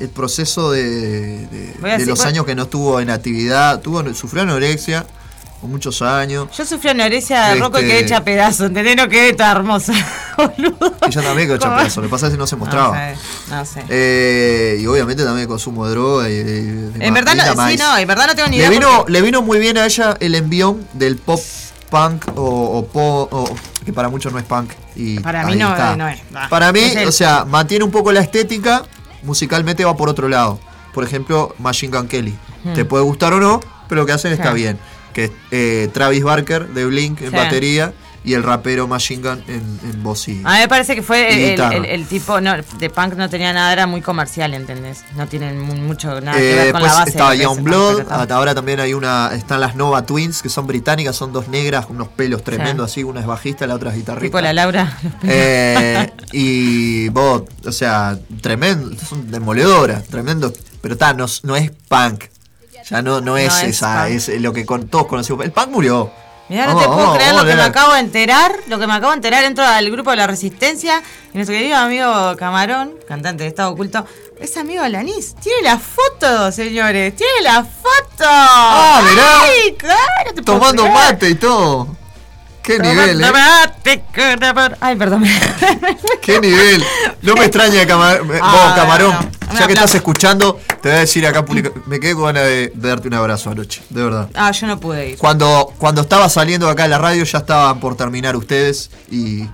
[0.00, 0.82] el proceso de,
[1.48, 5.04] de- Voy a de decir- los años que no estuvo en actividad, tuvo, sufrió anorexia
[5.60, 6.48] por muchos años.
[6.56, 8.96] Yo sufrí anorexia de roco y Este- quedé hecha pedazo, ¿entendés?
[8.96, 9.92] No quedé toda hermosa.
[10.38, 12.88] Ella también quedó hecha pedazo, Lo que pasa es que no se mostraba.
[12.96, 13.18] No sé,
[13.50, 13.84] no sé.
[13.88, 18.06] Eh, y obviamente también consumo de droga y, y en verdad no, sí, no, en
[18.08, 18.70] verdad no tengo ni le idea.
[18.70, 21.40] vino, porque- le vino muy bien a ella el envión del pop
[21.90, 22.42] punk o,
[22.78, 24.70] o po- o- que para muchos no es punk.
[24.94, 26.20] Y Para mí ahí no, es.
[26.50, 28.84] Para mí, el- o sea, mantiene un poco la estética,
[29.22, 30.60] musicalmente va por otro lado.
[30.92, 32.36] Por ejemplo, Machine Gun Kelly.
[32.64, 32.74] Hmm.
[32.74, 34.78] Te puede gustar o no, pero lo que hacen está bien.
[35.18, 37.36] Que eh, Travis Barker de Blink en Sí.
[37.36, 37.92] batería
[38.24, 40.42] y el rapero Machine Gun en, en voz y.
[40.44, 43.86] A mí me parece que fue el, tipo no, de punk no tenía nada, era
[43.86, 45.04] muy comercial, ¿entendés?
[45.16, 47.10] No tienen mu- mucho nada que Eh, ver con la después base.
[47.10, 51.16] estaba Young Blood, hasta ahora también hay una, están las Nova Twins, que son británicas,
[51.16, 54.26] son dos negras, con unos pelos tremendos así, una es bajista, la otra es guitarrista.
[54.26, 54.98] Tipo la Laura.
[55.22, 60.52] Eh, y vos, o sea, tremendo, son demoledoras, tremendo,
[60.82, 62.24] pero está, no, no es punk.
[62.90, 65.44] Ya no, no es No esa, es lo que con, todos conocemos.
[65.44, 66.10] El punk murió.
[66.48, 68.52] Mirá, no te puedo creer lo que me acabo de enterar.
[68.68, 71.02] Lo que me acabo de enterar dentro del grupo de la Resistencia.
[71.34, 74.06] Y nuestro querido amigo Camarón, cantante de Estado Oculto,
[74.40, 75.34] es amigo de Lanís.
[75.34, 77.14] Tiene la foto, señores.
[77.14, 78.24] Tiene la foto.
[78.24, 79.42] Ah, mirá.
[79.42, 81.97] Ay, claro, te Tomando mate y todo.
[82.68, 84.04] Qué nivel, eh.
[84.80, 85.24] Ay, perdón.
[86.22, 86.84] Qué nivel.
[87.22, 89.12] No me extraña, Camar- Ah, vos, Camarón.
[89.14, 89.28] no, no.
[89.52, 91.70] Un Ya que estás escuchando, te voy a decir acá pública.
[91.86, 94.28] Me quedé con ganas de, de darte un abrazo anoche, de verdad.
[94.34, 95.16] Ah, yo no pude ir.
[95.18, 99.46] Cuando, cuando estaba saliendo acá en la radio, ya estaban por terminar ustedes y.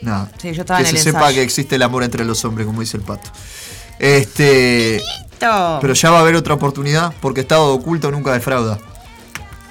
[0.00, 0.30] Nada.
[0.40, 1.34] Sí, yo estaba que en se el sepa ensayo.
[1.36, 3.30] que existe el amor entre los hombres, como dice el pato.
[3.98, 5.00] Este.
[5.80, 8.78] Pero ya va a haber otra oportunidad, porque Estado Oculto nunca defrauda.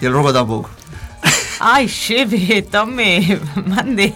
[0.01, 0.69] Y el roco tampoco.
[1.59, 4.13] Ay, chefe, tome, mande.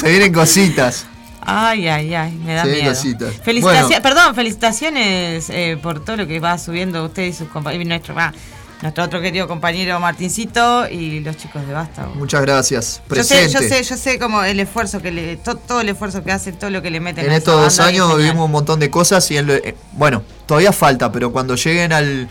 [0.00, 1.06] Se vienen cositas.
[1.44, 2.94] Ay, ay, ay, me da vienen miedo.
[2.94, 3.34] cositas.
[3.42, 4.02] Felicitaciones, Bueno.
[4.02, 8.32] perdón, felicitaciones eh, por todo lo que va subiendo usted y sus compañeros, nuestro, va,
[8.80, 12.06] nuestro otro querido compañero Martincito y los chicos de Basta.
[12.14, 13.02] Muchas gracias.
[13.08, 13.52] Yo sé, Presente.
[13.52, 16.56] yo sé, yo sé como el esfuerzo que le, to- todo el esfuerzo que hacen,
[16.56, 19.28] todo lo que le meten En a estos dos años vivimos un montón de cosas
[19.32, 22.28] y en lo- eh, bueno, todavía falta, pero cuando lleguen al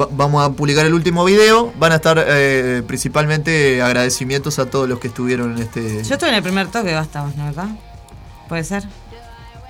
[0.00, 4.88] va- vamos a publicar el último video, van a estar eh, principalmente agradecimientos a todos
[4.88, 7.68] los que estuvieron en este Yo estuve en el primer toque de Basta, ¿no verdad?
[8.48, 8.84] ¿Puede ser?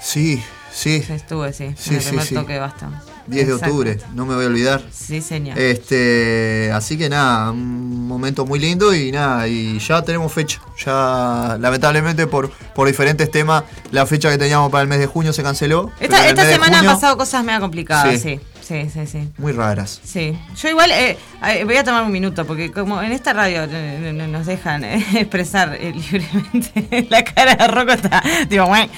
[0.00, 0.42] Sí,
[0.72, 1.04] sí.
[1.08, 2.34] Estuve, sí, Sí, en el sí, primer sí.
[2.34, 3.02] toque de Basta.
[3.24, 4.82] 10 de octubre, no me voy a olvidar.
[4.90, 5.56] Sí, señor.
[5.56, 10.60] Este, así que nada, un momento muy lindo y nada, y ya tenemos fecha.
[10.84, 15.32] Ya lamentablemente por, por diferentes temas, la fecha que teníamos para el mes de junio
[15.32, 15.92] se canceló.
[16.00, 18.18] Esta, semana han pasado cosas mega complicadas, Sí.
[18.18, 18.40] sí.
[18.62, 19.28] Sí, sí, sí.
[19.38, 20.00] Muy raras.
[20.04, 23.64] Sí, yo igual eh, eh, voy a tomar un minuto porque como en esta radio
[23.68, 28.66] eh, no- no nos dejan eh, expresar eh, libremente la cara de Rocco está digo,
[28.66, 28.88] "Güey".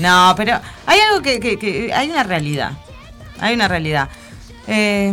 [0.00, 2.72] no, pero hay algo que, que- que- hay una realidad,
[3.40, 4.08] hay una realidad.
[4.66, 5.12] Eh,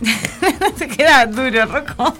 [0.78, 2.14] se queda duro, Rocco.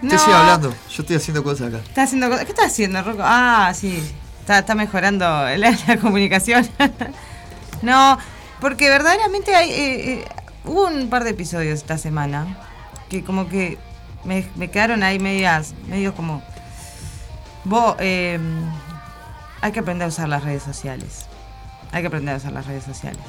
[0.00, 1.78] Te sigue hablando, yo estoy haciendo cosas acá.
[1.86, 2.44] Está haciendo cosas.
[2.46, 3.22] ¿Qué está haciendo, Rocco?
[3.24, 4.02] Ah, sí.
[4.40, 6.66] Está, está mejorando la, la comunicación.
[7.82, 8.18] no,
[8.60, 10.24] porque verdaderamente hay, eh, eh,
[10.64, 12.58] hubo un par de episodios esta semana
[13.08, 13.78] que como que
[14.24, 16.42] me, me quedaron ahí medias, medio como...
[17.64, 18.38] Vos, eh,
[19.60, 21.26] hay que aprender a usar las redes sociales.
[21.92, 23.22] Hay que aprender a usar las redes sociales.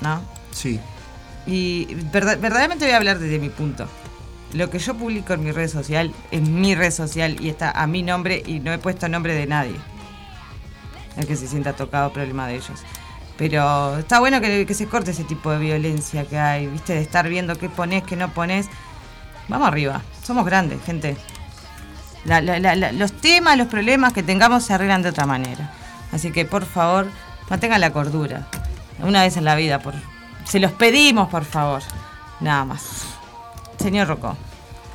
[0.00, 0.20] ¿No?
[0.52, 0.80] Sí.
[1.46, 3.86] Y verda- verdaderamente voy a hablar desde mi punto.
[4.54, 7.86] Lo que yo publico en mi red social, en mi red social, y está a
[7.86, 9.76] mi nombre y no he puesto nombre de nadie.
[11.16, 12.80] El que se sienta tocado, problema de ellos.
[13.38, 16.92] Pero está bueno que, que se corte ese tipo de violencia que hay, ¿viste?
[16.94, 18.66] De estar viendo qué pones, qué no pones.
[19.48, 21.16] Vamos arriba, somos grandes, gente.
[22.24, 25.72] La- la- la- los temas, los problemas que tengamos se arreglan de otra manera.
[26.12, 27.06] Así que por favor,
[27.48, 28.48] mantengan la cordura.
[29.00, 29.94] Una vez en la vida, por
[30.44, 31.82] se los pedimos, por favor.
[32.40, 33.04] Nada más.
[33.78, 34.36] Señor Rocco.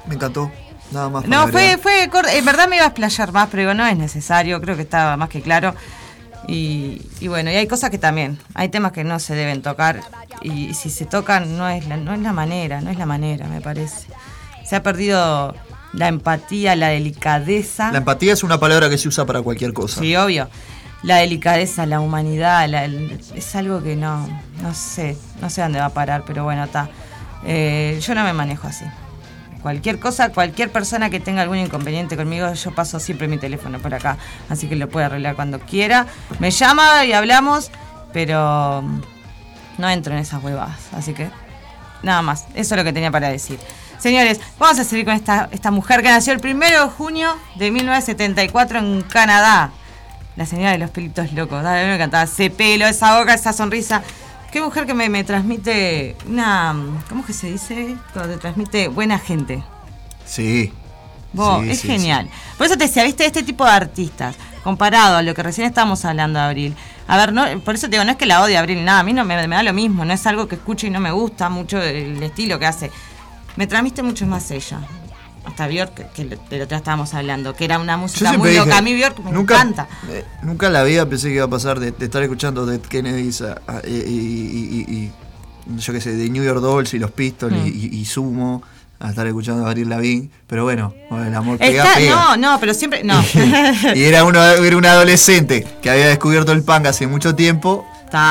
[0.06, 0.52] Me encantó.
[0.92, 1.26] Nada más.
[1.26, 3.96] No, fue, fue cor- En verdad me iba a explayar más, pero digo, no es
[3.98, 4.60] necesario.
[4.60, 5.74] Creo que estaba más que claro.
[6.48, 8.38] Y, y bueno, y hay cosas que también.
[8.54, 10.02] Hay temas que no se deben tocar.
[10.42, 12.82] Y, si se tocan, no es, la, no es la manera.
[12.82, 14.08] No es la manera, me parece.
[14.66, 15.56] Se ha perdido
[15.94, 17.92] la empatía, la delicadeza.
[17.92, 20.02] La empatía es una palabra que se usa para cualquier cosa.
[20.02, 20.50] Sí, obvio.
[21.04, 24.26] La delicadeza, la humanidad, la- el- es algo que no,
[24.62, 26.90] no sé, no sé dónde va a parar, pero bueno, está.
[27.46, 28.86] Eh, yo no me manejo así.
[29.64, 33.94] Cualquier cosa, cualquier persona que tenga algún inconveniente conmigo, yo paso siempre mi teléfono por
[33.94, 34.18] acá,
[34.50, 36.06] así que lo puede arreglar cuando quiera.
[36.40, 37.72] Me llama y hablamos,
[38.12, 38.84] pero
[39.78, 41.30] no entro en esas huevadas, así que
[42.04, 43.58] nada más, eso es lo que tenía para decir.
[44.00, 47.72] Señores, vamos a seguir con esta, esta mujer que nació el 1 de junio de
[47.72, 49.72] 1974 en Canadá.
[50.36, 51.64] La señora de los pelitos locos.
[51.64, 54.04] A mí me encantaba ese pelo, esa boca, esa sonrisa.
[54.54, 56.76] Qué mujer que me, me transmite una.
[57.10, 57.98] ¿Cómo que se dice?
[58.14, 59.64] Cuando te transmite buena gente.
[60.28, 60.72] Sí.
[61.34, 62.30] Vos, Sí, es sí, genial.
[62.56, 66.06] Por eso te decía, viste, este tipo de artistas, comparado a lo que recién estábamos
[66.06, 66.76] hablando de Abril.
[67.08, 69.04] A ver, no, por eso te digo, no es que la odie Abril, nada, a
[69.04, 71.10] mí no me, me da lo mismo, no es algo que escucho y no me
[71.10, 72.92] gusta mucho el estilo que hace.
[73.56, 74.82] Me transmite mucho más ella.
[75.46, 78.62] Hasta Bjork, que, que del otro día estábamos hablando, que era una música muy dije,
[78.62, 78.78] loca.
[78.78, 79.88] A mí Bjork me nunca, encanta.
[80.10, 82.80] eh, nunca en la vida pensé que iba a pasar de, de estar escuchando Dead
[83.68, 85.12] a- y, y- y- y-
[85.78, 87.68] yo qué sé, de New York Dolls y los Pistols Mm.
[87.68, 88.62] y, y Sumo
[89.00, 90.30] a estar escuchando a Abril Lavigne.
[90.48, 92.16] Pero bueno, bueno, el amor pega, Está, pega.
[92.16, 93.04] no, no, pero siempre.
[93.04, 93.22] No.
[93.96, 97.86] y era, uno, era un adolescente que había descubierto el punk hace mucho tiempo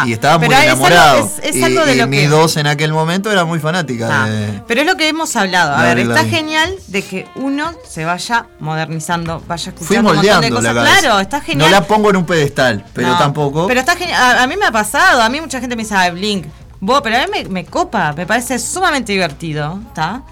[0.07, 1.31] y estaba muy Pero es algo- enamorado.
[1.43, 3.59] es- es y algo de y lo mi que- dos en aquel momento era muy
[3.59, 4.27] fanática.
[4.27, 5.75] De- Pero es lo que hemos hablado.
[5.75, 10.23] A ver, está genial de que uno se vaya modernizando, vaya Fui escuchando un montón
[10.27, 10.75] de moldeando la cosas.
[10.87, 11.01] cabeza.
[11.01, 11.71] Claro, está genial.
[11.71, 13.67] No la pongo en un pedestal, pero No, tampoco.
[13.67, 14.21] Pero está genial.
[14.39, 15.23] A, a mí me ha pasado.
[15.23, 16.47] A mí mucha gente me dice, ah, Blink.
[16.81, 18.13] Vos, pero a mí me, me copa.
[18.13, 19.79] Me parece sumamente divertido.
[19.89, 20.23] ¿Está?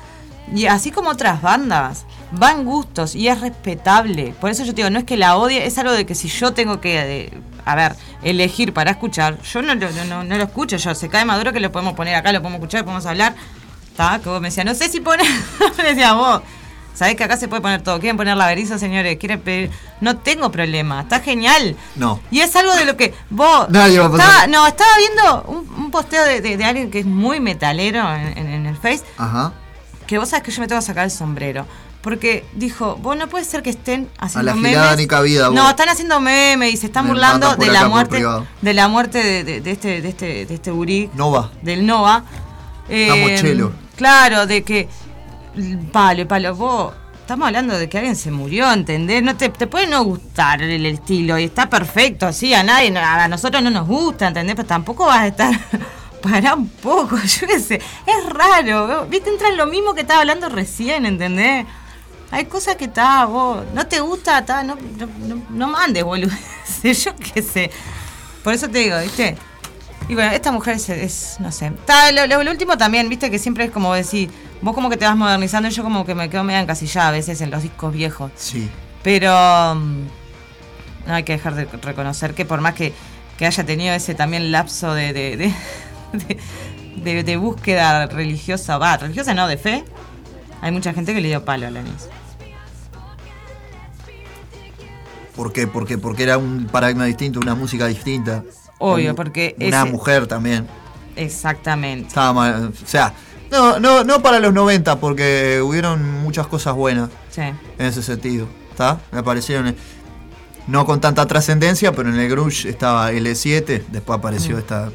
[0.52, 2.04] Y así como otras bandas.
[2.32, 4.34] Van gustos y es respetable.
[4.40, 6.28] Por eso yo te digo, no es que la odie, es algo de que si
[6.28, 7.32] yo tengo que, eh,
[7.64, 10.76] a ver, elegir para escuchar, yo no, lo- no, no, no lo escucho.
[10.76, 13.34] Yo, se cae maduro que lo podemos poner acá, lo podemos escuchar, podemos hablar.
[13.90, 14.20] ¿Está?
[14.22, 15.26] Que vos me decías, no sé si poner.
[15.76, 16.40] me decías vos.
[16.94, 17.98] Sabés que acá se puede poner todo.
[17.98, 19.16] ¿Quieren poner la berizo, señores?
[19.16, 19.70] ¿Quieren pedir?
[20.00, 21.00] No tengo problema.
[21.00, 21.76] Está genial.
[21.96, 22.20] No.
[22.30, 23.68] Y es algo de lo que vos.
[23.70, 24.26] Nadie va a pasar.
[24.28, 28.00] Estaba- no, estaba viendo un, un posteo de, de- de alguien que es muy metalero
[28.14, 29.02] en, en- en el Face.
[29.18, 29.52] Ajá.
[30.06, 31.66] Que vos sabés que yo me tengo que sacar el sombrero.
[32.02, 34.96] Porque dijo, vos no puede ser que estén haciendo la memes.
[34.96, 35.50] ni cabida.
[35.50, 38.24] No, están haciendo memes y se están Me burlando de la muerte.
[38.62, 41.10] De la muerte de, de- de este, de este, de este gurí.
[41.14, 41.50] Nova.
[41.62, 42.24] Del Nova.
[42.88, 43.70] Eh.
[43.96, 44.88] Claro, de que.
[45.92, 46.94] Palo, palo, vos.
[47.20, 49.22] Estamos hablando de que alguien se murió, ¿entendés?
[49.22, 53.28] No te, te puede no gustar el, estilo y está perfecto, sí, a nadie, a
[53.28, 54.56] nosotros no nos gusta, ¿entendés?
[54.56, 55.54] Pero tampoco vas a estar.
[56.22, 57.76] Pará un poco, yo qué sé.
[57.76, 59.30] Es raro, ¿viste?
[59.30, 61.66] Entra en lo mismo que estaba hablando recién, ¿entendés?
[62.32, 63.64] Hay cosas que está, vos.
[63.74, 66.30] No te gusta, está, no, no, no, no mandes, boludo.
[66.82, 67.70] yo qué sé.
[68.44, 69.36] Por eso te digo, ¿viste?
[70.08, 71.66] Y bueno, esta mujer es, es, no sé.
[71.66, 74.30] Está, lo, lo- lo último también, viste, que siempre es como decir,
[74.62, 77.12] vos como que te vas modernizando y yo como que me quedo media encasillada a
[77.12, 78.30] veces en los discos viejos.
[78.36, 78.68] Sí.
[79.02, 80.04] Pero mm,
[81.06, 82.92] no hay que dejar de reconocer que por más que,
[83.38, 85.54] que haya tenido ese también lapso de, de, de,
[86.12, 86.38] de-
[86.96, 89.84] de, de búsqueda religiosa, va, religiosa no, de fe,
[90.60, 92.08] hay mucha gente que le dio palo a Alanis.
[95.40, 95.66] ¿Por qué?
[95.66, 98.44] Porque, porque era un paradigma distinto, una música distinta.
[98.78, 100.66] Obvio, Un- porque Una ese- mujer también.
[101.16, 102.08] Exactamente.
[102.08, 102.72] Estaba mal.
[102.82, 103.14] O sea,
[103.50, 107.40] no, no, no para los 90, porque hubieron muchas cosas buenas Sí.
[107.40, 108.46] en ese sentido.
[108.70, 109.00] ¿Está?
[109.12, 109.68] Me parecieron.
[109.68, 109.76] eh,
[110.66, 113.82] No con tanta trascendencia, pero en el grunge estaba L7.
[113.90, 114.58] Después apareció Mm.
[114.58, 114.90] esta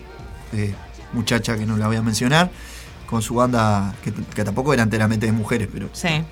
[0.53, 0.75] eh,
[1.11, 2.51] muchacha que no la voy a mencionar.
[3.07, 5.89] Con su banda, que, que tampoco era enteramente de mujeres, pero.
[5.93, 6.23] Sí.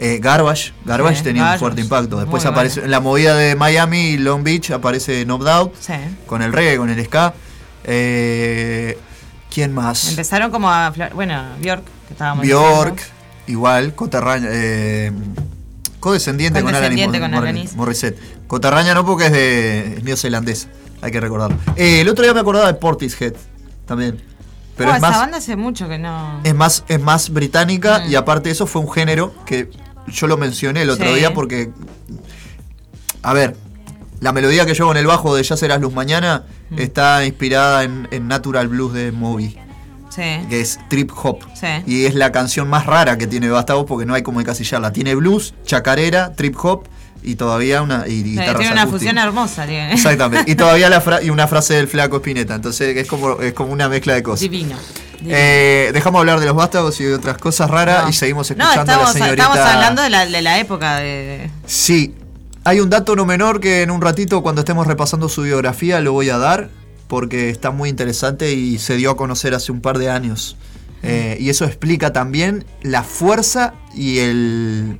[0.00, 1.56] Eh, Garbage, Garbage Sí, tenía Garbage.
[1.56, 2.18] un fuerte impacto.
[2.20, 5.94] Después aparece en la movida de Miami y Long Beach aparece No Doubt Sí.
[6.26, 7.34] con el reggae, con el ska.
[7.84, 8.96] Eh,
[9.52, 10.08] ¿Quién más?
[10.10, 10.92] Empezaron como a.
[11.14, 13.14] Bueno, Bjork, que estábamos Bjork, diciendo.
[13.48, 15.10] igual, Coterraña, eh,
[15.98, 17.74] codescendiente con Alanis Mor- Alanis.
[17.74, 18.18] Morissette.
[18.46, 20.68] Coterraña no porque es de es neozelandés,
[21.02, 21.56] hay que recordarlo.
[21.76, 23.32] Eh, el otro día me acordaba de Portishead
[23.86, 24.22] también.
[24.76, 26.40] Pero Oh, es esa más, banda hace mucho que no.
[26.44, 28.10] es más, es más británica Mm.
[28.10, 29.68] y aparte de eso fue un género que
[30.10, 31.18] yo lo mencioné el otro Sí.
[31.18, 31.70] día porque,
[33.22, 33.56] a ver,
[34.20, 36.78] la melodía que llevo en el bajo de Ya serás luz mañana Mm.
[36.80, 39.56] está inspirada en, en Natural Blues de Moby,
[40.10, 40.22] Sí.
[40.50, 41.38] que es trip hop.
[41.54, 41.66] Sí.
[41.86, 44.92] Y es la canción más rara que tiene Bastavo porque no hay como encasillarla.
[44.92, 46.84] Tiene blues, chacarera, trip hop
[47.22, 49.92] y todavía una y, Sí, guitarras tiene una fusión hermosa, tiene.
[49.92, 50.50] Exactamente.
[50.50, 52.54] Y todavía la fra- y una frase del flaco Spinetta.
[52.54, 54.40] Entonces es como, es como una mezcla de cosas.
[54.40, 54.76] Divino.
[55.18, 55.34] divino.
[55.36, 58.10] Eh, dejamos hablar de los vástagos y de otras cosas raras No.
[58.10, 59.42] y seguimos No, escuchando a estamos, la señorita.
[59.42, 61.50] estamos hablando de la, de la época de.
[61.66, 62.14] Sí.
[62.64, 66.12] Hay un dato no menor que en un ratito, cuando estemos repasando su biografía, lo
[66.12, 66.68] voy a dar,
[67.06, 70.56] porque está muy interesante y se dio a conocer hace un par de años.
[71.02, 74.98] Eh, y eso explica también la fuerza y el,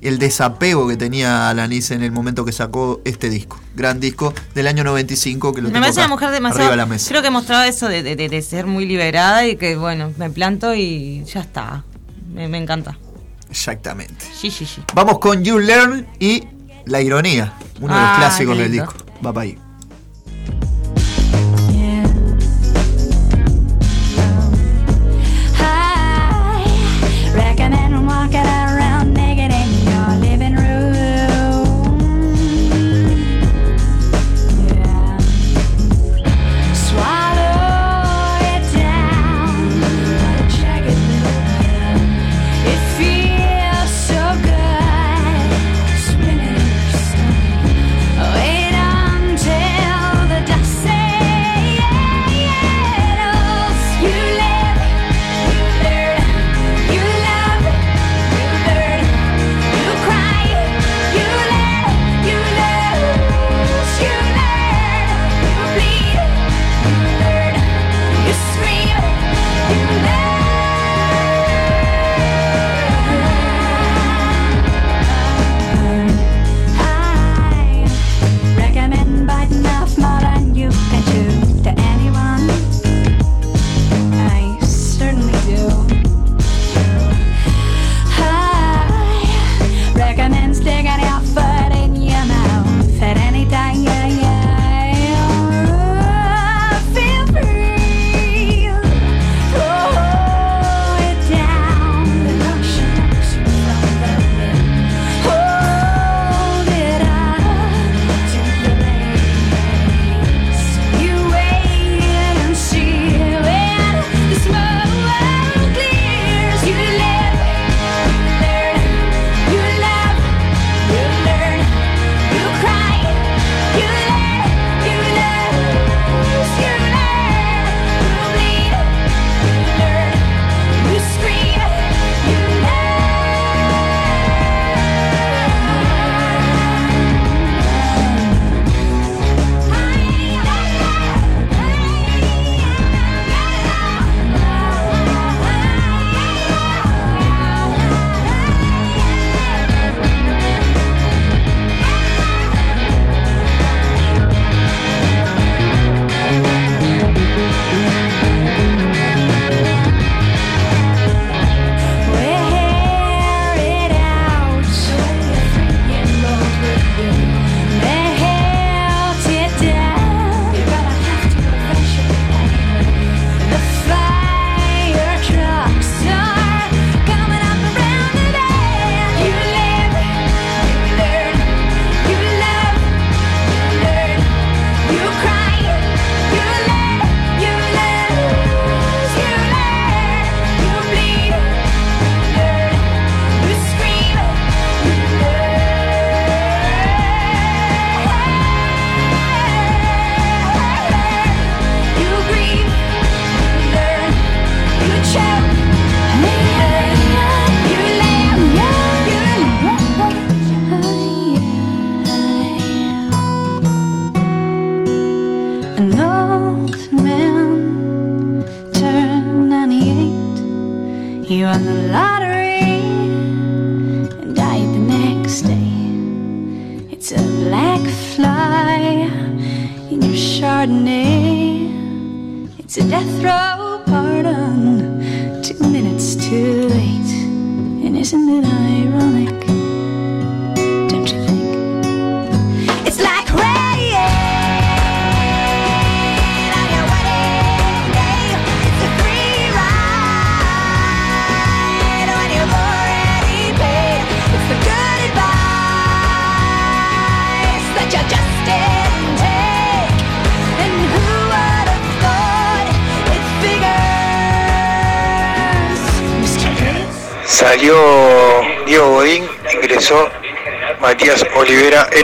[0.00, 3.60] el desapego que tenía Alanis en el momento que sacó este disco.
[3.76, 6.60] Gran disco del año 95 que lo Me tengo parece acá, una mujer demasiado.
[6.62, 7.08] arriba de la mesa.
[7.08, 10.74] Creo que mostraba eso de, de- de- ser muy liberada y que, bueno, me planto
[10.74, 11.84] y ya está.
[12.32, 12.98] Me, me encanta.
[13.50, 14.24] Exactamente.
[14.34, 14.82] Sí, sí, sí.
[14.94, 16.44] Vamos con You Learn y
[16.86, 18.94] La Ironía, uno de los Ah, clásicos del disco.
[19.24, 19.58] Va para ahí.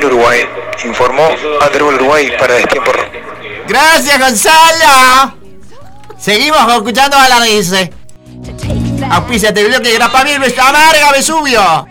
[0.04, 0.46] Uruguay,
[0.84, 1.28] informó
[1.64, 2.92] Underball Uruguay para Destiempo
[3.66, 5.34] Gracias, Gonzalo.
[6.18, 7.92] Seguimos escuchando a la dice.
[9.10, 11.86] Auspicia este bloque de grapa mil, amarga, Vesubio.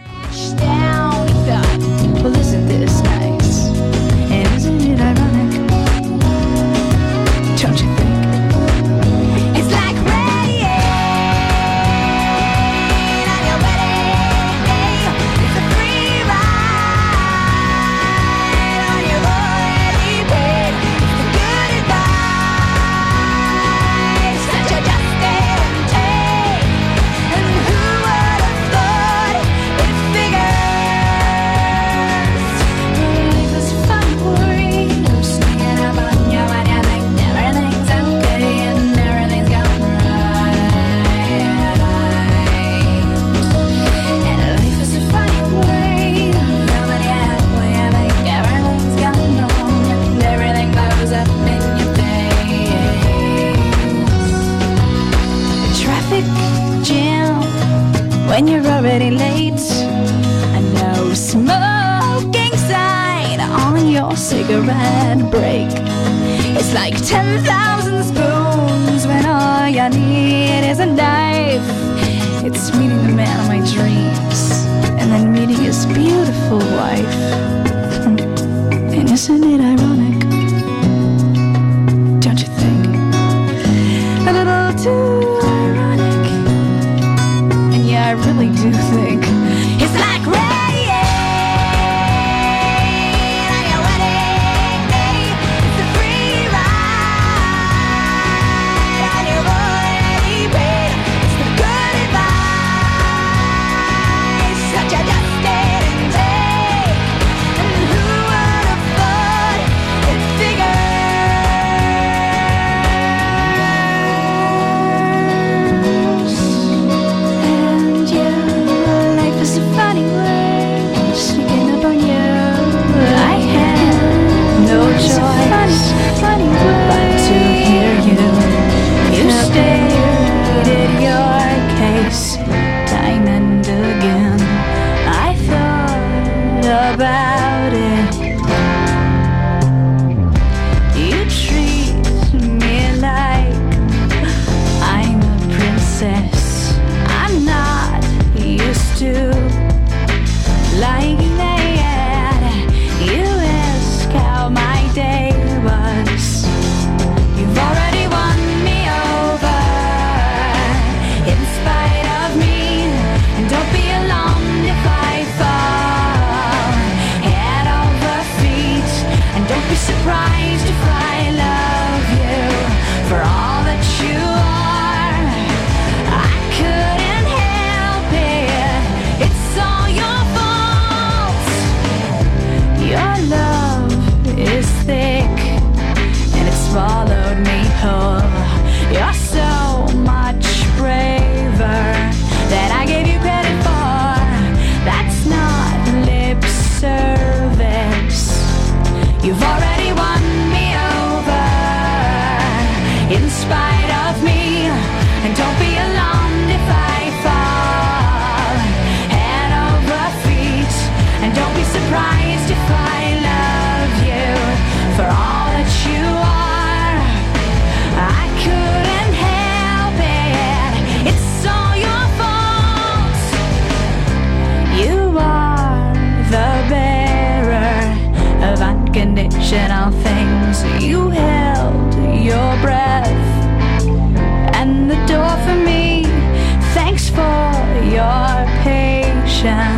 [239.45, 239.74] shine.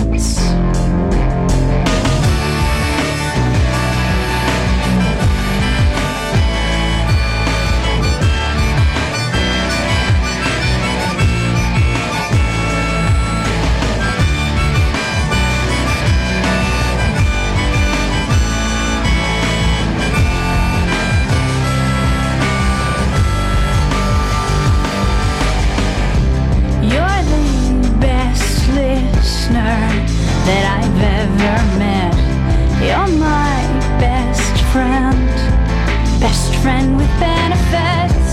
[36.68, 38.32] friend with benefits.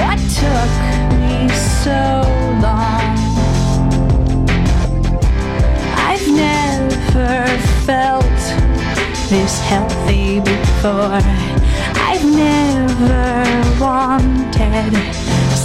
[0.00, 0.72] What took
[1.22, 1.48] me
[1.84, 2.02] so
[2.66, 3.14] long?
[6.08, 7.32] I've never
[7.88, 8.40] felt
[9.32, 11.22] this healthy before.
[12.08, 13.24] I've never
[13.80, 14.92] wanted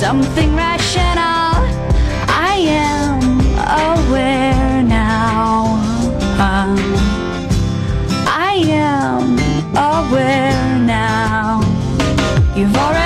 [0.03, 1.51] something rational.
[2.49, 2.55] I
[2.88, 3.24] am
[3.91, 5.66] aware now.
[6.47, 6.80] Um,
[8.26, 9.38] I am
[9.76, 10.54] aware.
[12.55, 13.04] You've already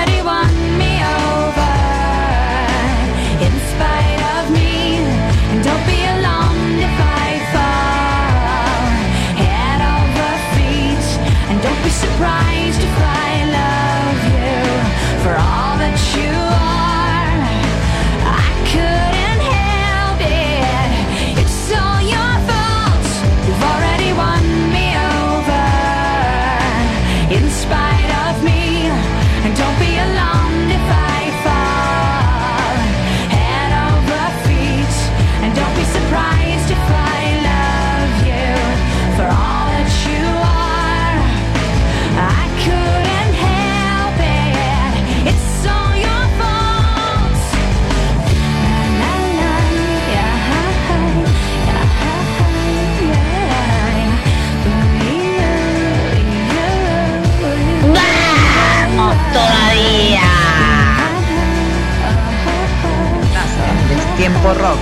[64.30, 64.78] Tiempo Rock.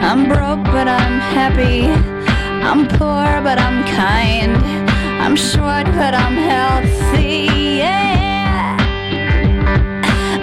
[0.02, 1.90] I'm broke, but I'm happy.
[2.64, 4.83] I'm poor, but I'm kind.
[5.24, 7.48] I'm short, but I'm healthy.
[7.78, 8.76] Yeah.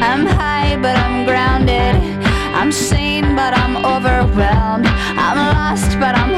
[0.01, 1.97] I'm high, but I'm grounded.
[2.55, 4.87] I'm sane, but I'm overwhelmed.
[4.87, 6.30] I'm lost, but I'm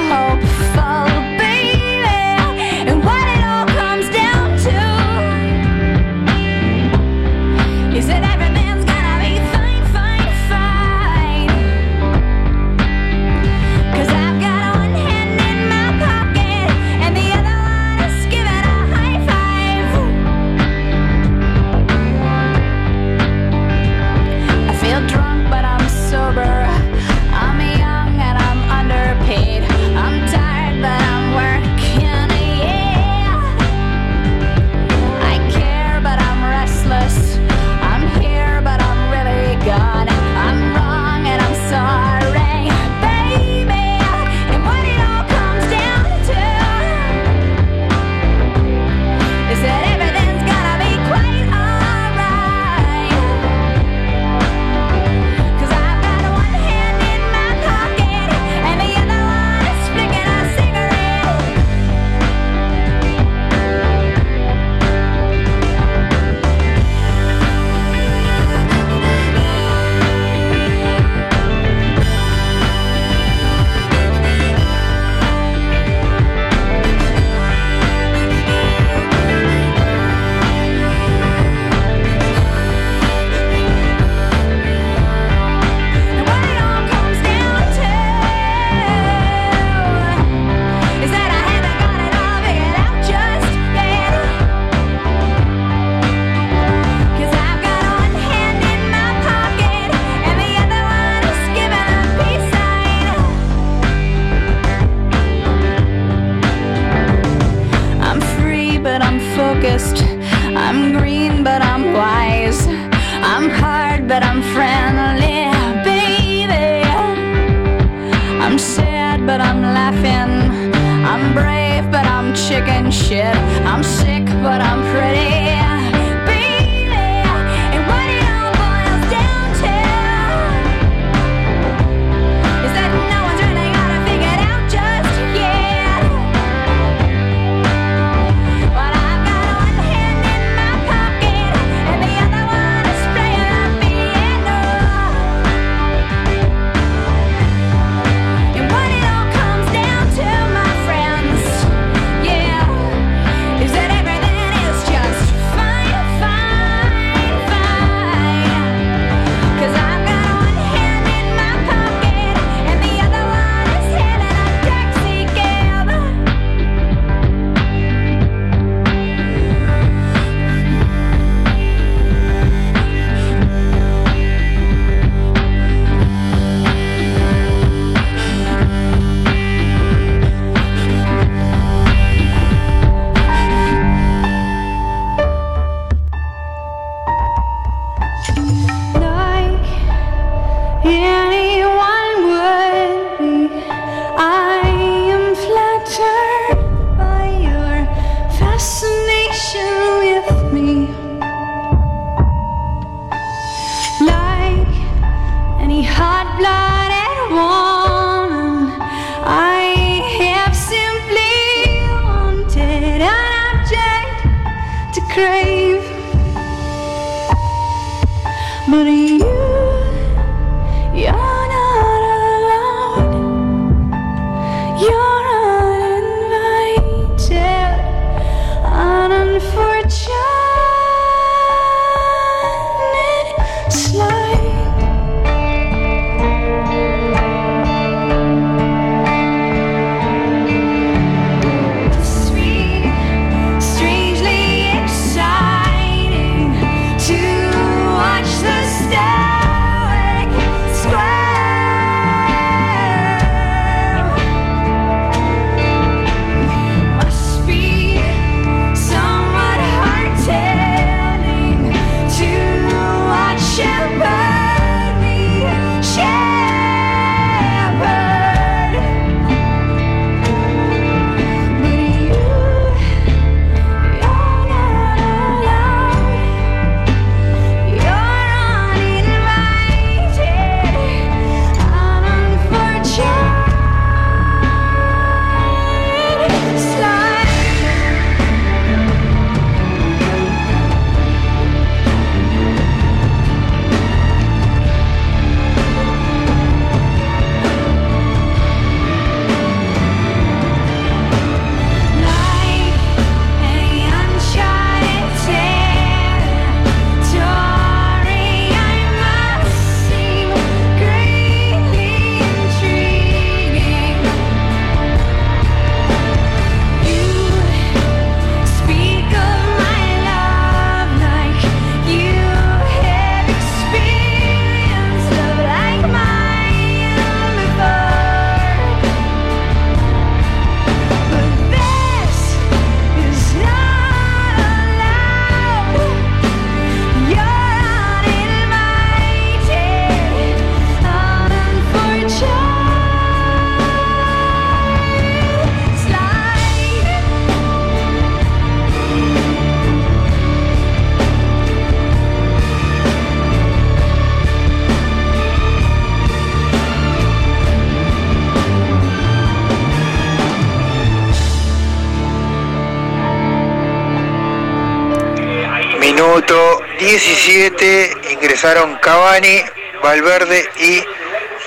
[366.93, 369.41] 17 ingresaron Cavani,
[369.83, 370.85] Valverde y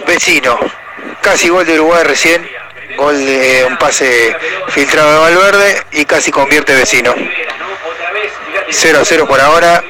[0.07, 0.57] Vecino.
[1.21, 2.49] Casi gol de Uruguay recién,
[2.97, 4.35] gol de eh, un pase
[4.69, 7.13] filtrado de Valverde y casi convierte Vecino.
[8.71, 9.83] 0 a 0 por ahora.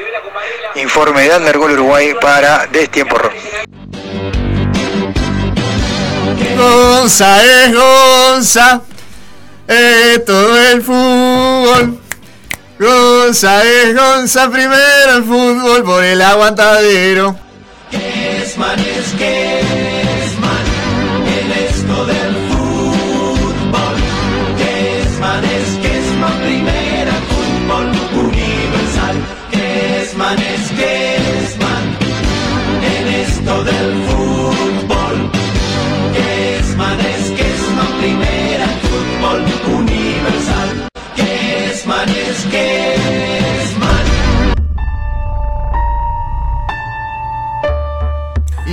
[0.76, 3.34] Informe de Andergol Uruguay para Destiempo Rock.
[6.58, 8.82] Gonza es Gonza,
[9.70, 12.05] es todo el fútbol.
[12.78, 17.38] Gonza es Gonza primero el fútbol por el aguantadero.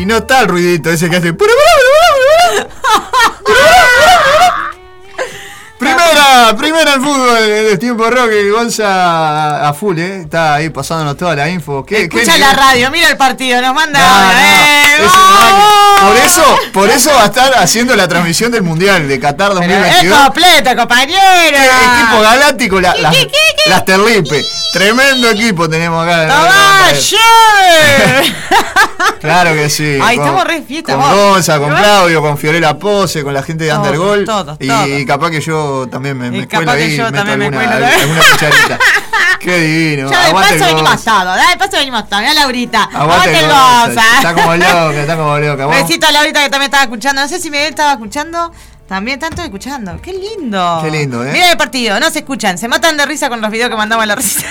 [0.06, 1.32] No está el ruidito ese que hace.
[5.78, 10.20] Primera, primera el fútbol de tiempo rock, Gonza a full, ¿eh?
[10.22, 11.84] Está ahí pasándonos toda la info.
[11.84, 13.98] ¿Qué, qué Escucha la radio, mira el partido, nos manda.
[13.98, 15.08] No, no, ¡Eh!
[16.02, 19.54] Por eso, por eso va a estar haciendo la transmisión del Mundial de Qatar Es
[19.56, 20.18] 2022.
[20.20, 21.56] completo, compañero.
[21.58, 22.94] Equipo galáctico, la-
[23.66, 24.44] las Terlipe.
[24.72, 26.26] Tremendo equipo tenemos acá.
[26.28, 27.16] ¡Tomá, che!
[29.20, 29.98] Claro que sí.
[30.02, 31.10] Ay, con- estamos re fiesta, Con.
[31.12, 34.24] Gonza, con Claudio, con Fiorella Pose, con la gente de Undergol.
[34.24, 34.88] todos, y todos.
[35.06, 37.44] capaz que yo también me, me Y cuelo capaz que ahí yo meto también me
[37.46, 38.00] alguna, cuelo también.
[38.00, 38.78] alguna cucharita.
[39.40, 40.10] Qué divino.
[40.10, 42.22] Ya de paso venimos todos, de paso venimos todos.
[42.22, 42.82] Mira Laurita.
[42.92, 44.02] Aguante el Gonza.
[44.16, 45.66] Está como loca, está como loca.
[45.82, 47.22] Besito a Laurita que también estaba escuchando.
[47.22, 48.52] No sé si Miguel estaba escuchando.
[48.92, 49.98] También todos escuchando.
[50.02, 50.80] Qué lindo.
[50.84, 51.30] Qué lindo, ¿eh?
[51.32, 52.58] Mira el partido, no se escuchan.
[52.58, 54.46] Se matan de risa con los videos que mandamos a la risa.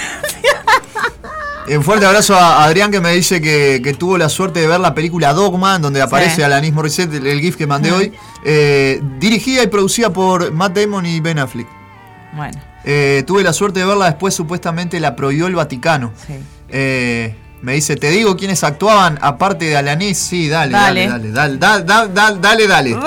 [1.67, 4.79] Un fuerte abrazo a Adrián que me dice que, que tuvo la suerte de ver
[4.79, 8.11] la película Dogma, en donde aparece Alanis Morissette, el, el GIF que mandé hoy,
[8.43, 11.67] eh, dirigida y producida por Matt Damon y Ben Affleck.
[12.33, 16.13] Bueno, Eh, tuve la suerte de verla, después supuestamente la prohibió el Vaticano.
[16.25, 16.33] sí.
[16.73, 20.17] Eh, me dice, te digo quiénes actuaban aparte de Alanis.
[20.17, 21.31] Sí, dale, dale, Dale.
[21.31, 22.97] dale, dale, dale, dale, dale.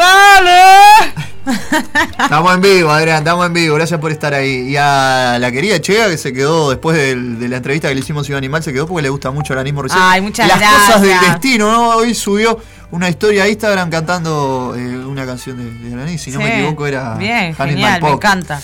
[2.19, 3.75] Estamos en vivo, Adrián, estamos en vivo.
[3.75, 4.71] Gracias por estar ahí.
[4.71, 8.27] Y a la querida Chega, que se quedó después de, la entrevista que le hicimos
[8.27, 10.01] a Iván Animal, se quedó porque le gusta mucho Alanis Morissette.
[10.03, 11.89] Ay, muchas Las cosas del destino, ¿no?
[11.97, 12.59] Hoy subió
[12.93, 16.23] una historia a Instagram cantando eh, una canción de, de Alanis.
[16.23, 18.61] Si no me equivoco, era Bien, genial, me encanta.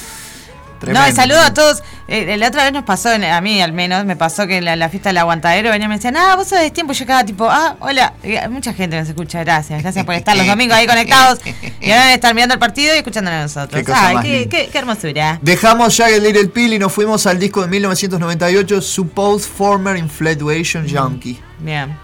[0.80, 1.00] Tremendo.
[1.06, 1.82] No, y saludo a todos.
[2.08, 4.74] Eh, la otra vez nos pasó, a mí al menos, me pasó que en la,
[4.74, 6.92] la fiesta del aguantadero venía y me decían, ah, vos sos de tiempo.
[6.92, 8.14] Yo quedaba tipo, ah, hola.
[8.24, 9.80] Y mucha gente nos escucha, gracias.
[9.82, 11.38] Gracias por estar los domingos ahí conectados.
[11.80, 13.82] Y ahora estar mirando el partido y escuchándonos a nosotros.
[13.84, 15.38] Qué Ay, qué, qué- qué hermosura.
[15.40, 20.86] Dejamos ya el Little Pill y nos fuimos al disco de 1998, Supposed Former Infatuation
[20.88, 21.40] Junkie.
[21.58, 21.96] Bien.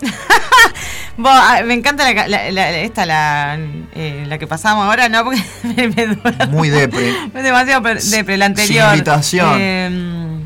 [1.24, 3.58] Ah, me encanta la, ca- la- la- esta, la,
[3.94, 5.24] eh, la que pasamos ahora, ¿no?
[5.24, 7.08] Porque me, me Muy depre.
[7.08, 8.90] Es demasiado depre, la anterior.
[8.92, 9.56] invitación.
[9.58, 10.40] Eh,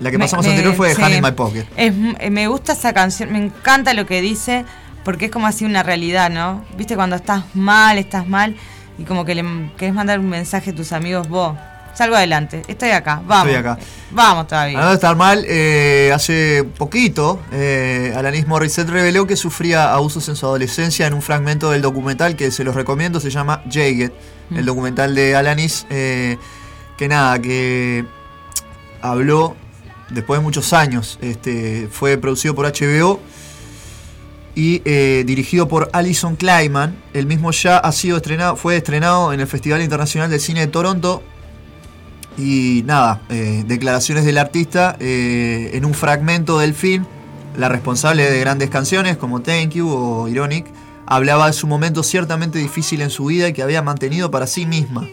[0.00, 1.02] La que pasamos me- anterior fue sí.
[1.02, 1.66] Honey in My Pocket.
[1.76, 4.64] Es, eh, me gusta esa canción, me encanta lo que dice,
[5.04, 6.64] porque es como así una realidad, ¿no?
[6.78, 8.56] Viste cuando estás mal, estás mal,
[8.98, 9.44] y como que le
[9.76, 11.56] querés mandar un mensaje a tus amigos, vos,
[11.96, 13.46] salgo adelante, estoy acá, vamos.
[13.48, 13.78] Estoy acá.
[14.10, 14.78] Vamos todavía.
[14.80, 20.36] A no estar mal, eh, hace poquito, eh, Alanis Morissette reveló que sufría abusos en
[20.36, 24.12] su adolescencia en un fragmento del documental que se los recomiendo, se llama Jagged,
[24.50, 24.58] Mm.
[24.58, 26.36] el documental de Alanis, eh,
[26.96, 28.04] que nada, que
[29.02, 29.56] habló
[30.10, 33.20] después de muchos años, este, fue producido por HBO
[34.54, 36.96] y eh, dirigido por Alison Kleiman.
[37.12, 40.66] El mismo ya ha sido estrenado, fue estrenado en el Festival Internacional de Cine de
[40.68, 41.22] Toronto.
[42.36, 47.04] Y nada, eh, declaraciones del artista eh, en un fragmento del film.
[47.56, 50.66] La responsable de grandes canciones como Thank You o Ironic
[51.06, 54.66] hablaba de su momento ciertamente difícil en su vida y que había mantenido para sí
[54.66, 55.08] misma.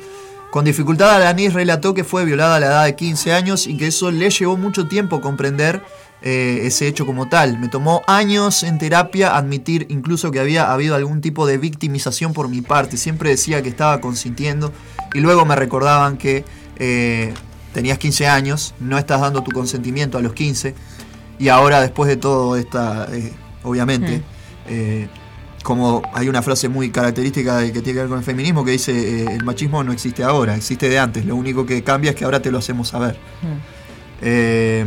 [0.51, 3.87] Con dificultad, Alanis relató que fue violada a la edad de 15 años y que
[3.87, 5.81] eso le llevó mucho tiempo comprender
[6.21, 7.57] eh, ese hecho como tal.
[7.59, 12.49] Me tomó años en terapia admitir incluso que había habido algún tipo de victimización por
[12.49, 12.97] mi parte.
[12.97, 14.71] Siempre decía que estaba consintiendo
[15.13, 16.45] y luego me recordaban que
[16.77, 17.33] eh,
[17.73, 20.75] tenías 15 años, no estás dando tu consentimiento a los 15
[21.39, 23.33] y ahora después de todo esta, eh,
[23.63, 24.21] obviamente,
[24.67, 25.07] eh,
[25.63, 28.71] como hay una frase muy característica de que tiene que ver con el feminismo que
[28.71, 32.25] dice el machismo no existe ahora, existe de antes, lo único que cambia es que
[32.25, 33.17] ahora te lo hacemos saber.
[34.21, 34.85] Eh,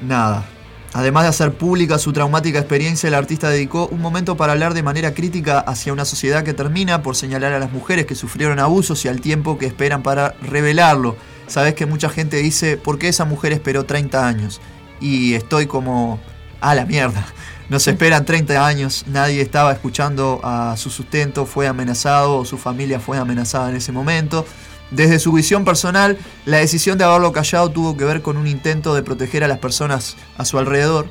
[0.00, 0.44] nada.
[0.92, 4.82] Además de hacer pública su traumática experiencia, el artista dedicó un momento para hablar de
[4.82, 9.04] manera crítica hacia una sociedad que termina por señalar a las mujeres que sufrieron abusos
[9.04, 11.16] y al tiempo que esperan para revelarlo.
[11.46, 14.60] Sabes que mucha gente dice, ¿por qué esa mujer esperó 30 años?
[15.00, 16.20] Y estoy como,
[16.60, 17.24] a la mierda.
[17.68, 22.98] Nos esperan 30 años, nadie estaba escuchando a su sustento, fue amenazado o su familia
[22.98, 24.44] fue amenazada en ese momento.
[24.90, 28.94] Desde su visión personal, la decisión de haberlo callado tuvo que ver con un intento
[28.94, 31.10] de proteger a las personas a su alrededor,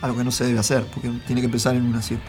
[0.00, 2.28] algo que no se debe hacer, porque tiene que pensar en una siempre.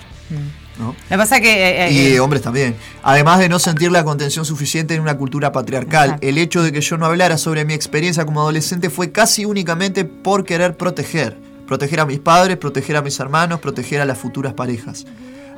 [0.79, 0.87] ¿no?
[0.87, 1.51] Lo que pasa que...
[1.51, 2.75] eh, eh, Y eh, hombres también.
[3.03, 6.81] Además de no sentir la contención suficiente en una cultura patriarcal, el hecho de que
[6.81, 11.37] yo no hablara sobre mi experiencia como adolescente fue casi únicamente por querer proteger.
[11.67, 15.05] Proteger a mis padres, proteger a mis hermanos, proteger a las futuras parejas.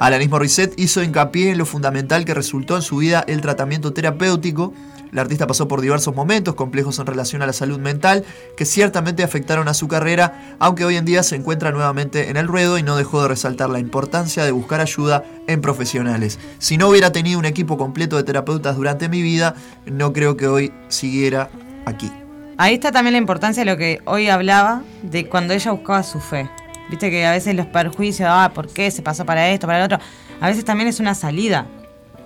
[0.01, 4.73] Alanis Morissette hizo hincapié en lo fundamental que resultó en su vida el tratamiento terapéutico.
[5.11, 8.25] La artista pasó por diversos momentos complejos en relación a la salud mental
[8.57, 12.47] que ciertamente afectaron a su carrera, aunque hoy en día se encuentra nuevamente en el
[12.47, 16.39] ruedo y no dejó de resaltar la importancia de buscar ayuda en profesionales.
[16.57, 19.53] Si no hubiera tenido un equipo completo de terapeutas durante mi vida,
[19.85, 21.51] no creo que hoy siguiera
[21.85, 22.11] aquí.
[22.57, 26.19] Ahí está también la importancia de lo que hoy hablaba, de cuando ella buscaba su
[26.19, 26.49] fe.
[26.89, 29.85] Viste que a veces los perjuicios, ah, ¿por qué se pasó para esto, para el
[29.85, 29.99] otro?
[30.41, 31.65] A veces también es una salida.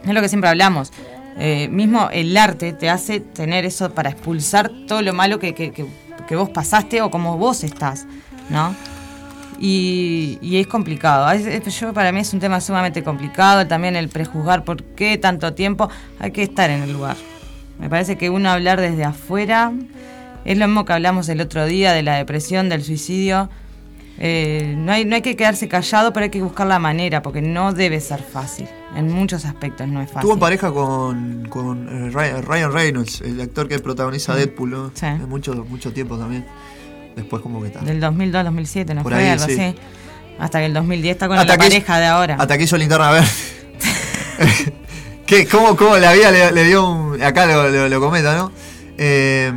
[0.04, 0.92] Es lo que siempre hablamos.
[1.38, 5.72] Eh, mismo el arte te hace tener eso para expulsar todo lo malo que, que-
[5.72, 5.86] que-
[6.28, 8.06] que vos pasaste o como vos estás,
[8.50, 8.74] ¿no?
[9.60, 11.28] Y, y es complicado.
[11.28, 13.66] Veces- Yo para mí es un tema sumamente complicado.
[13.68, 15.90] También el prejuzgar por qué tanto tiempo.
[16.20, 17.16] Hay que estar en el lugar.
[17.80, 19.72] Me parece que uno hablar desde afuera
[20.46, 23.50] es lo mismo que hablamos el otro día de la depresión, del suicidio.
[24.18, 27.42] Eh, no, hay, no hay que quedarse callado, pero hay que buscar la manera, porque
[27.42, 28.68] no debe ser fácil.
[28.96, 30.20] En muchos aspectos no es fácil.
[30.20, 32.10] Estuvo en pareja con, con eh,
[32.42, 34.38] Ryan, Reynolds, el actor que protagoniza Mm.
[34.38, 34.92] Deadpool, ¿no?
[34.94, 35.06] Sí.
[35.06, 36.46] De mucho, mucho tiempo también.
[37.16, 37.86] Después como que tal.
[37.86, 39.22] Del 2002 al 2007, ¿no Por fue?
[39.24, 39.54] ahí, Algo sí.
[39.60, 39.76] así.
[40.40, 42.36] Hasta que el 2010 está con Hasta la pareja de ahora.
[42.40, 43.28] Hasta que hizo linterna verde.
[45.26, 47.22] ¿Qué, cómo, ¿Cómo la vida le, le dio un.
[47.22, 48.52] Acá lo, lo- lo comenta, ¿no?
[48.98, 49.52] Eh,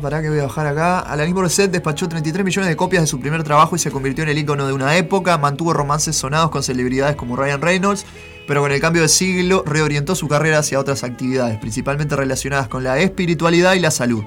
[0.00, 1.00] Pará que voy a bajar acá.
[1.00, 4.30] Alanis Morissette despachó 33 millones de copias de su primer trabajo y se convirtió en
[4.30, 5.38] el ícono de una época.
[5.38, 8.04] Mantuvo romances sonados con celebridades como Ryan Reynolds,
[8.46, 12.84] pero con el cambio de siglo reorientó su carrera hacia otras actividades, principalmente relacionadas con
[12.84, 14.24] la espiritualidad y la salud.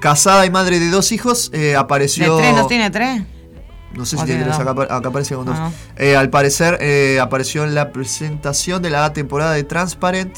[0.00, 2.36] Casada y madre de dos hijos, eh, ¿De apareció.
[2.38, 3.22] tres no tiene tres?
[3.94, 5.56] No sé ¿O si tiene tres, acá, acá aparece con dos.
[5.58, 5.70] Ah.
[5.96, 10.36] Eh, al parecer eh, apareció en la presentación de la temporada de Transparent,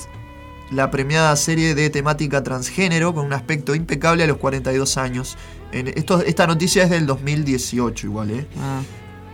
[0.71, 5.37] la premiada serie de temática transgénero con un aspecto impecable a los 42 años.
[5.73, 8.47] En esto, esta noticia es del 2018 igual, ¿eh?
[8.61, 8.81] Ah.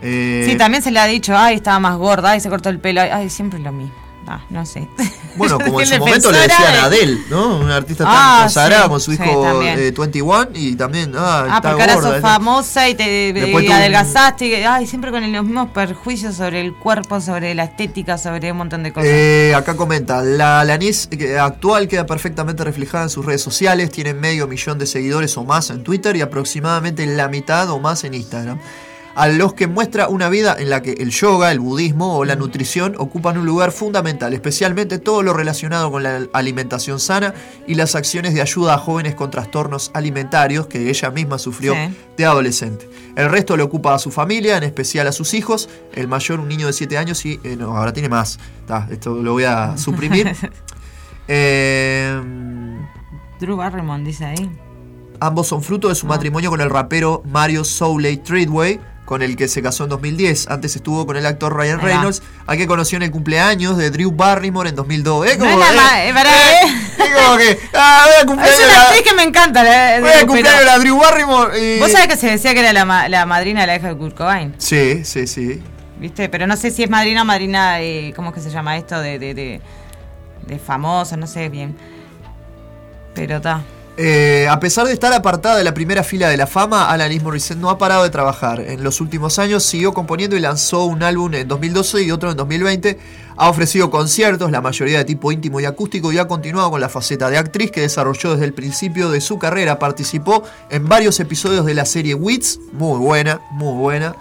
[0.01, 2.79] Eh, Sí, también se le ha dicho, ay, estaba más gorda, ay, se cortó el
[2.79, 4.04] pelo, ay, ay, siempre lo mismo.
[4.27, 4.87] Ah, no sé.
[5.37, 7.57] Bueno, como en su momento le decían a Adele, ¿no?
[7.57, 9.77] Una artista tan Ah, consagrada sí, con su sí, hijo también.
[9.79, 12.07] eh, 21 y también, ah, Ah, está porque ahora gorda.
[12.13, 12.27] sos ¿no?
[12.29, 14.45] famosa y te y un- adelgazaste.
[14.47, 18.59] y- ay, siempre con los mismos perjuicios sobre el cuerpo, sobre la estética, sobre un
[18.59, 19.09] montón de cosas.
[19.11, 24.13] Eh, acá comenta, la Alanis eh, actual queda perfectamente reflejada en sus redes sociales, tiene
[24.13, 28.13] medio millón de seguidores o más en Twitter y aproximadamente la mitad o más en
[28.13, 28.57] Instagram.
[29.15, 32.35] A los que muestra una vida en la que el yoga, el budismo o la
[32.35, 37.33] nutrición ocupan un lugar fundamental, especialmente todo lo relacionado con la alimentación sana
[37.65, 41.95] y las acciones de ayuda a jóvenes con trastornos alimentarios que ella misma sufrió Sí.
[42.17, 42.89] de adolescente.
[43.15, 45.69] El resto lo ocupa a su familia, en especial a sus hijos.
[45.93, 48.37] El mayor, un niño de 7 años, y eh, no, ahora tiene más.
[48.67, 50.35] Ta, esto lo voy a suprimir.
[51.29, 52.21] Eh,
[53.39, 54.49] Drew Barrymore dice ahí.
[55.19, 59.47] ambos son fruto de su matrimonio con el rapero Mario Souley Treadway, con el que
[59.47, 60.47] se casó en 2010.
[60.49, 61.79] Antes estuvo con el actor Ryan.
[61.79, 65.27] Reynolds, al que conoció en el cumpleaños de Drew Barrymore en 2002.
[65.27, 66.13] Es No como, es la eh, eh,
[66.97, 69.63] es como que, ah, voy a Es una actriz que me encanta.
[69.63, 71.75] La, voy a de la Drew Barrymore.
[71.77, 73.87] y- Vos sabés que se decía que era la, ma- la madrina de la hija
[73.89, 75.61] de Kurt Cobain, Sí, sí, sí.
[75.99, 76.27] ¿viste?
[76.29, 78.99] Pero no sé si es madrina o madrina, eh, ¿cómo es que se llama esto?
[78.99, 79.61] De, de, de,
[80.47, 81.77] de famosa, no sé bien.
[83.13, 83.61] Pero está.
[83.97, 87.57] Eh, a pesar de estar apartada de la primera fila de la fama, Alanis Morissette
[87.57, 88.59] no ha parado de trabajar.
[88.59, 92.35] En los últimos años siguió componiendo y lanzó un álbum en 2012 y otro en
[92.35, 92.99] 2020.
[93.37, 96.89] Ha ofrecido conciertos, la mayoría de tipo íntimo y acústico, y ha continuado con la
[96.89, 99.79] faceta de actriz que desarrolló desde el principio de su carrera.
[99.79, 104.15] Participó en varios episodios de la serie Wits, muy buena, muy buena.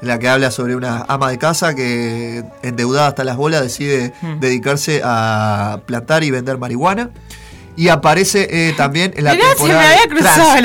[0.00, 4.40] La que habla sobre una ama de casa que, endeudada hasta las bolas, decide Hmm.
[4.40, 7.10] dedicarse a plantar y vender marihuana.
[7.76, 10.60] Y aparece eh, también en la Mirá, me había cruzado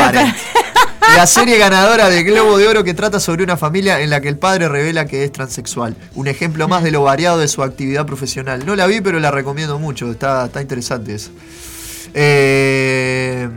[1.16, 4.30] la serie ganadora de Globo de Oro que trata sobre una familia en la que
[4.30, 5.96] el padre revela que es transexual.
[6.14, 8.66] Un ejemplo más de lo variado de su actividad profesional.
[8.66, 10.12] No la vi, pero la recomiendo mucho.
[10.12, 11.32] Está, está interesante eso.
[12.14, 13.50] Eh,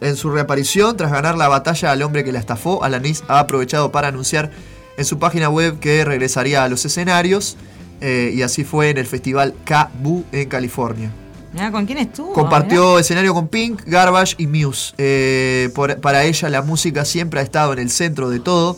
[0.00, 3.92] en su reaparición, tras ganar la batalla al hombre que la estafó, Alanis ha aprovechado
[3.92, 4.50] para anunciar
[4.96, 7.56] en su página web que regresaría a los escenarios.
[8.00, 11.10] eh, y así fue en el festival KBOO en California.
[11.52, 12.32] Mirá, ¿con quién estuvo?
[12.32, 14.94] Compartió escenario con Pink, Garbage y Muse.
[14.98, 18.76] Eh, por- para ella la música siempre ha estado en el centro de todo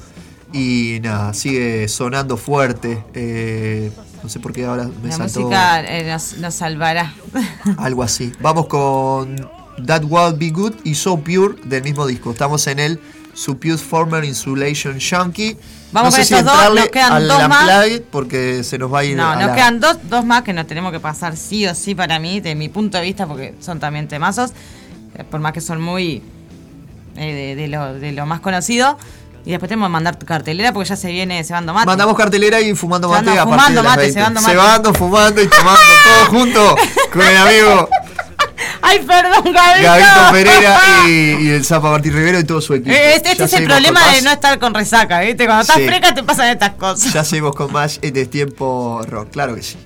[0.52, 3.04] y nada, sigue sonando fuerte.
[3.14, 3.90] Eh,
[4.22, 7.12] no sé por qué ahora me La saltó música eh, nos, nos salvará.
[7.76, 8.32] algo así.
[8.40, 9.36] Vamos con
[9.86, 12.30] That Will Be Good y So Pure del mismo disco.
[12.30, 13.00] Estamos en el
[13.34, 15.56] Supuse Former Insulation Junkie.
[15.92, 17.70] Vamos no con sé si estos dos, nos quedan al dos más.
[18.10, 20.52] Porque se nos va a ir No, a nos la- quedan dos, dos más que
[20.52, 23.54] nos tenemos que pasar sí o sí para mí, de mi punto de vista, porque
[23.60, 24.50] son también temazos,
[25.16, 26.22] eh, por más que son muy
[27.16, 28.96] eh, de, de lo, de lo más conocido.
[29.44, 31.86] Y después tenemos que mandar cartelera porque ya se viene cebando mate.
[31.86, 34.14] Mandamos cartelera y fumando mate Cebando, a partir fumando de las mate, 20.
[34.20, 34.52] cebando mate.
[34.52, 36.76] Cebando, fumando y tomando todo junto
[37.12, 37.88] con el amigo
[38.82, 39.82] Ay, perdón, Gabito.
[39.88, 41.10] Gabito Pereira y,
[41.46, 42.90] y el Zapa Martín Rivero y todo su equipo.
[42.90, 45.44] Eh, Este, este es el problema de no estar con resaca, ¿viste?
[45.46, 45.86] Cuando estás Sí.
[45.86, 47.12] fresca te pasan estas cosas.
[47.12, 49.76] Ya seguimos con más en Destiempo Rock, claro que sí.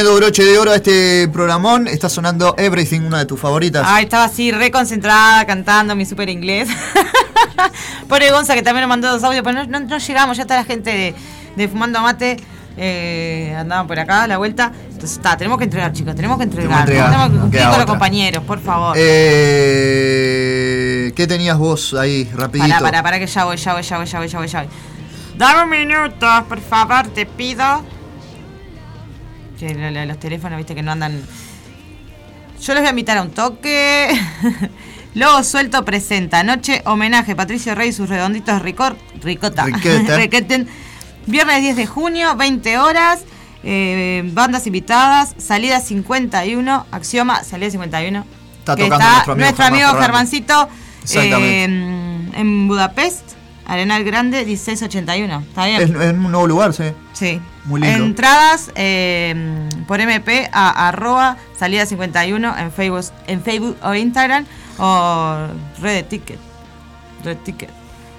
[0.00, 1.86] Poniendo broche de oro a este programón.
[1.86, 3.84] Está sonando Everything, una de tus favoritas.
[3.86, 6.68] Ay, estaba así, reconcentrada, cantando mi super inglés.
[8.08, 10.56] Pobre Gonza que también nos mandó dos audios, pero no, no- no llegamos, ya está
[10.56, 11.14] la gente de,
[11.56, 12.38] de Fumando Mate.
[12.76, 14.72] Eh, andaban por acá a la vuelta.
[14.86, 16.86] Entonces está, tenemos que entregar, chicos, tenemos que entregar.
[16.86, 18.96] Tenemos que cumplir con los compañeros, por favor.
[20.00, 22.68] Eh, ¿Qué tenías vos ahí, rapidito?
[22.70, 24.60] Pará, pará, pará que ya voy, ya voy, ya voy, ya voy, ya voy, ya
[24.62, 24.70] voy.
[25.36, 27.82] Dame un minuto, por favor, te pido.
[29.60, 31.20] Que lo- lo- los teléfonos, viste, que no andan.
[32.62, 34.08] Yo les voy a invitar a un toque.
[35.14, 39.64] Lobo Suelto presenta Noche Homenaje Patricio Rey y sus redonditos ricor, ricota.
[39.64, 40.16] Riqueta.
[40.16, 40.68] Requeten.
[41.26, 43.20] Viernes 10 de junio, 20 horas.
[43.62, 45.34] eh, bandas invitadas.
[45.38, 46.86] Salida 51.
[46.90, 48.24] Axioma, salida 51.
[48.60, 50.68] Está que tocando está nuestro amigo Germán Germancito.
[51.14, 53.22] Eh, en Budapest,
[53.66, 55.40] Arenal Grande, 1681.
[55.48, 55.82] ¿Está bien?
[55.82, 56.84] Es, es un nuevo lugar, sí.
[57.14, 57.40] Sí.
[57.82, 59.34] Entradas eh,
[59.86, 64.46] por MP a arroba salida 51 en Facebook, en Facebook o Instagram
[64.78, 65.46] o
[65.80, 66.38] Red Ticket.
[67.24, 67.70] Red Ticket.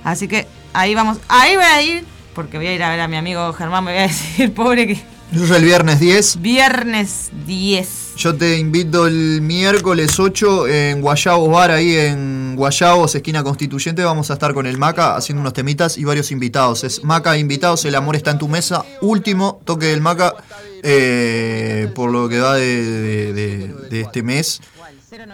[0.03, 1.19] Así que ahí vamos.
[1.27, 2.05] Ahí voy a ir
[2.35, 3.83] porque voy a ir a ver a mi amigo Germán.
[3.83, 5.01] Me voy a decir, pobre que.
[5.31, 6.41] Es el viernes 10.
[6.41, 7.87] Viernes 10.
[8.17, 14.03] Yo te invito el miércoles 8 en Guayabos Bar, ahí en Guayabos, esquina constituyente.
[14.03, 16.83] Vamos a estar con el Maca haciendo unos temitas y varios invitados.
[16.83, 18.83] Es Maca invitados, el amor está en tu mesa.
[19.01, 20.33] Último toque del Maca
[20.83, 24.59] eh, por lo que va de, de- de- de este mes.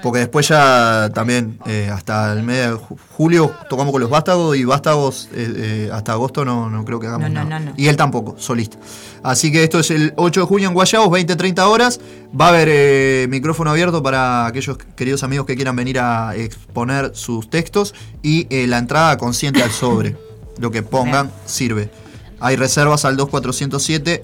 [0.01, 4.57] Porque después ya también, eh, hasta el mes de ju- julio, tocamos con los Vástagos
[4.57, 7.59] y Vástagos eh, eh, hasta agosto no, no creo que hagamos No, no, nada.
[7.59, 7.73] no, no.
[7.77, 8.77] Y él tampoco, solista.
[9.23, 11.99] Así que esto es el 8 de junio en Guayabos, 20-30 horas.
[12.39, 17.49] Va a haber micrófono abierto para aquellos queridos amigos que quieran venir a exponer sus
[17.49, 17.93] textos.
[18.23, 20.15] Y la entrada consciente al sobre.
[20.59, 21.91] Lo que pongan sirve.
[22.39, 24.23] Hay reservas al 2407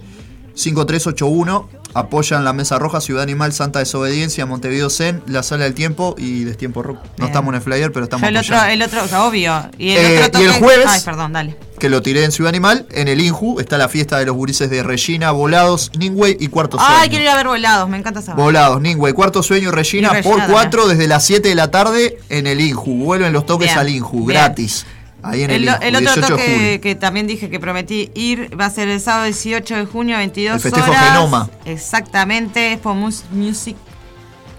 [0.55, 1.69] 5381.
[1.93, 6.43] Apoyan la Mesa Roja, Ciudad Animal, Santa Desobediencia, Montevideo Zen, La Sala del Tiempo y
[6.43, 6.97] Destiempo Rock.
[7.03, 7.27] No Bien.
[7.27, 9.69] estamos en el flyer, pero estamos Yo el otro, el otro, obvio.
[9.77, 11.55] Y el Eh, otro y el toque- jueves- Ay, perdón, dale.
[11.79, 12.87] que lo tiré en Ciudad Animal.
[12.91, 16.77] En el Inju está la fiesta de los gurises de Regina, Volados, Ningway y Cuarto
[16.77, 16.93] Sueño.
[16.97, 18.33] Ay, quiero ir a ver volados, me encanta esa.
[18.33, 21.69] Volados, Ningway, Cuarto Sueño y Regina, Y Regina por 4 desde las 7 de la
[21.71, 23.03] tarde en el Inju.
[23.03, 24.39] Vuelven los toques Bien, al Inju, bien.
[24.39, 24.85] gratis.
[25.23, 26.37] Ahí en el, El, otro 18 de julio.
[26.37, 30.17] toque que también dije que prometí ir va a ser el sábado 18 de junio,
[30.17, 31.09] 22 El festejo horas.
[31.13, 31.49] Genoma.
[31.65, 33.77] Exactamente, Expo Mus- Music.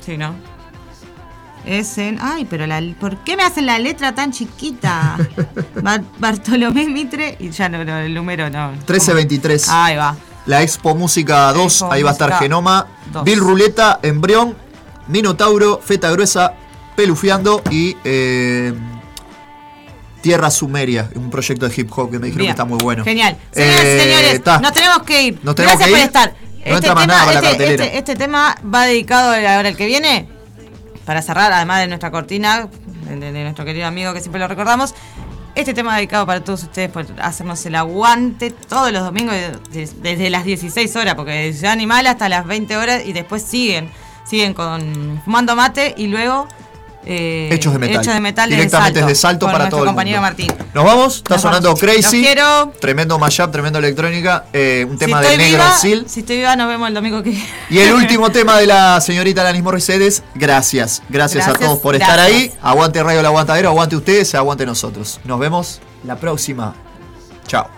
[0.05, 0.35] Sí, ¿no?
[1.67, 2.19] Es en.
[2.21, 5.17] Ay, pero la, ¿por qué me hacen la letra tan chiquita?
[5.83, 8.73] Bar- Bartolomé Mitre y ya no, no, el número no.
[8.73, 9.69] 1323.
[9.71, 10.15] Ahí va.
[10.47, 13.25] La Expo Música 2, Expo ahí va a estar Genoma, 2.
[13.25, 14.55] Bill Ruleta, Embrión,
[15.09, 16.53] Minotauro, Feta Gruesa,
[16.97, 18.75] Pelufiando y eh,
[20.25, 22.47] Tierra Sumeria, un proyecto de hip hop que me dijeron Bien.
[22.49, 23.05] que está muy bueno.
[23.05, 23.37] Genial.
[23.53, 24.01] Señoras Eh,
[24.41, 25.39] señores, nos tenemos que ir.
[25.43, 26.05] Nos tenemos Gracias que por ir.
[26.07, 26.35] estar.
[26.65, 27.85] No entra más nada para la este, cartelera.
[27.85, 30.27] este- este tema va dedicado ahora el que viene,
[31.05, 32.69] para cerrar, además de nuestra cortina,
[33.07, 34.95] de, nuestro querido amigo que siempre lo recordamos.
[35.55, 39.35] Este tema dedicado para todos ustedes por hacernos el aguante todos los domingos
[39.71, 43.43] de- desde las 16 horas, porque de Ciudad Animal hasta las 20 horas y después
[43.43, 43.91] siguen,
[44.27, 46.49] siguen con fumando mate y luego
[47.07, 48.03] eh, Hechos de metal.
[48.03, 50.29] Hechos de metal Directamente desde Salto para todo el compañero mundo.
[50.47, 50.67] Martín.
[50.75, 51.81] Nos vamos, está Nos sonando vamos.
[51.81, 52.23] Crazy.
[52.23, 52.73] Quiero.
[52.81, 54.45] Tremendo mashup, tremendo electrónica.
[54.53, 56.05] eh, un tema si estoy negro viva, Seal.
[56.09, 57.39] Si estoy viva, nos vemos el domingo que.
[57.71, 61.03] Y el último tema de la señorita Alanis Morissette es gracias.
[61.09, 61.45] gracias.
[61.45, 62.37] a Gracias, todos por estar gracias.
[62.37, 62.53] ahí.
[62.63, 65.21] Aguante Radio El Aguantadero, aguante ustedes, aguante nosotros.
[65.25, 66.75] Nos vemos la próxima.
[67.47, 67.69] Chao.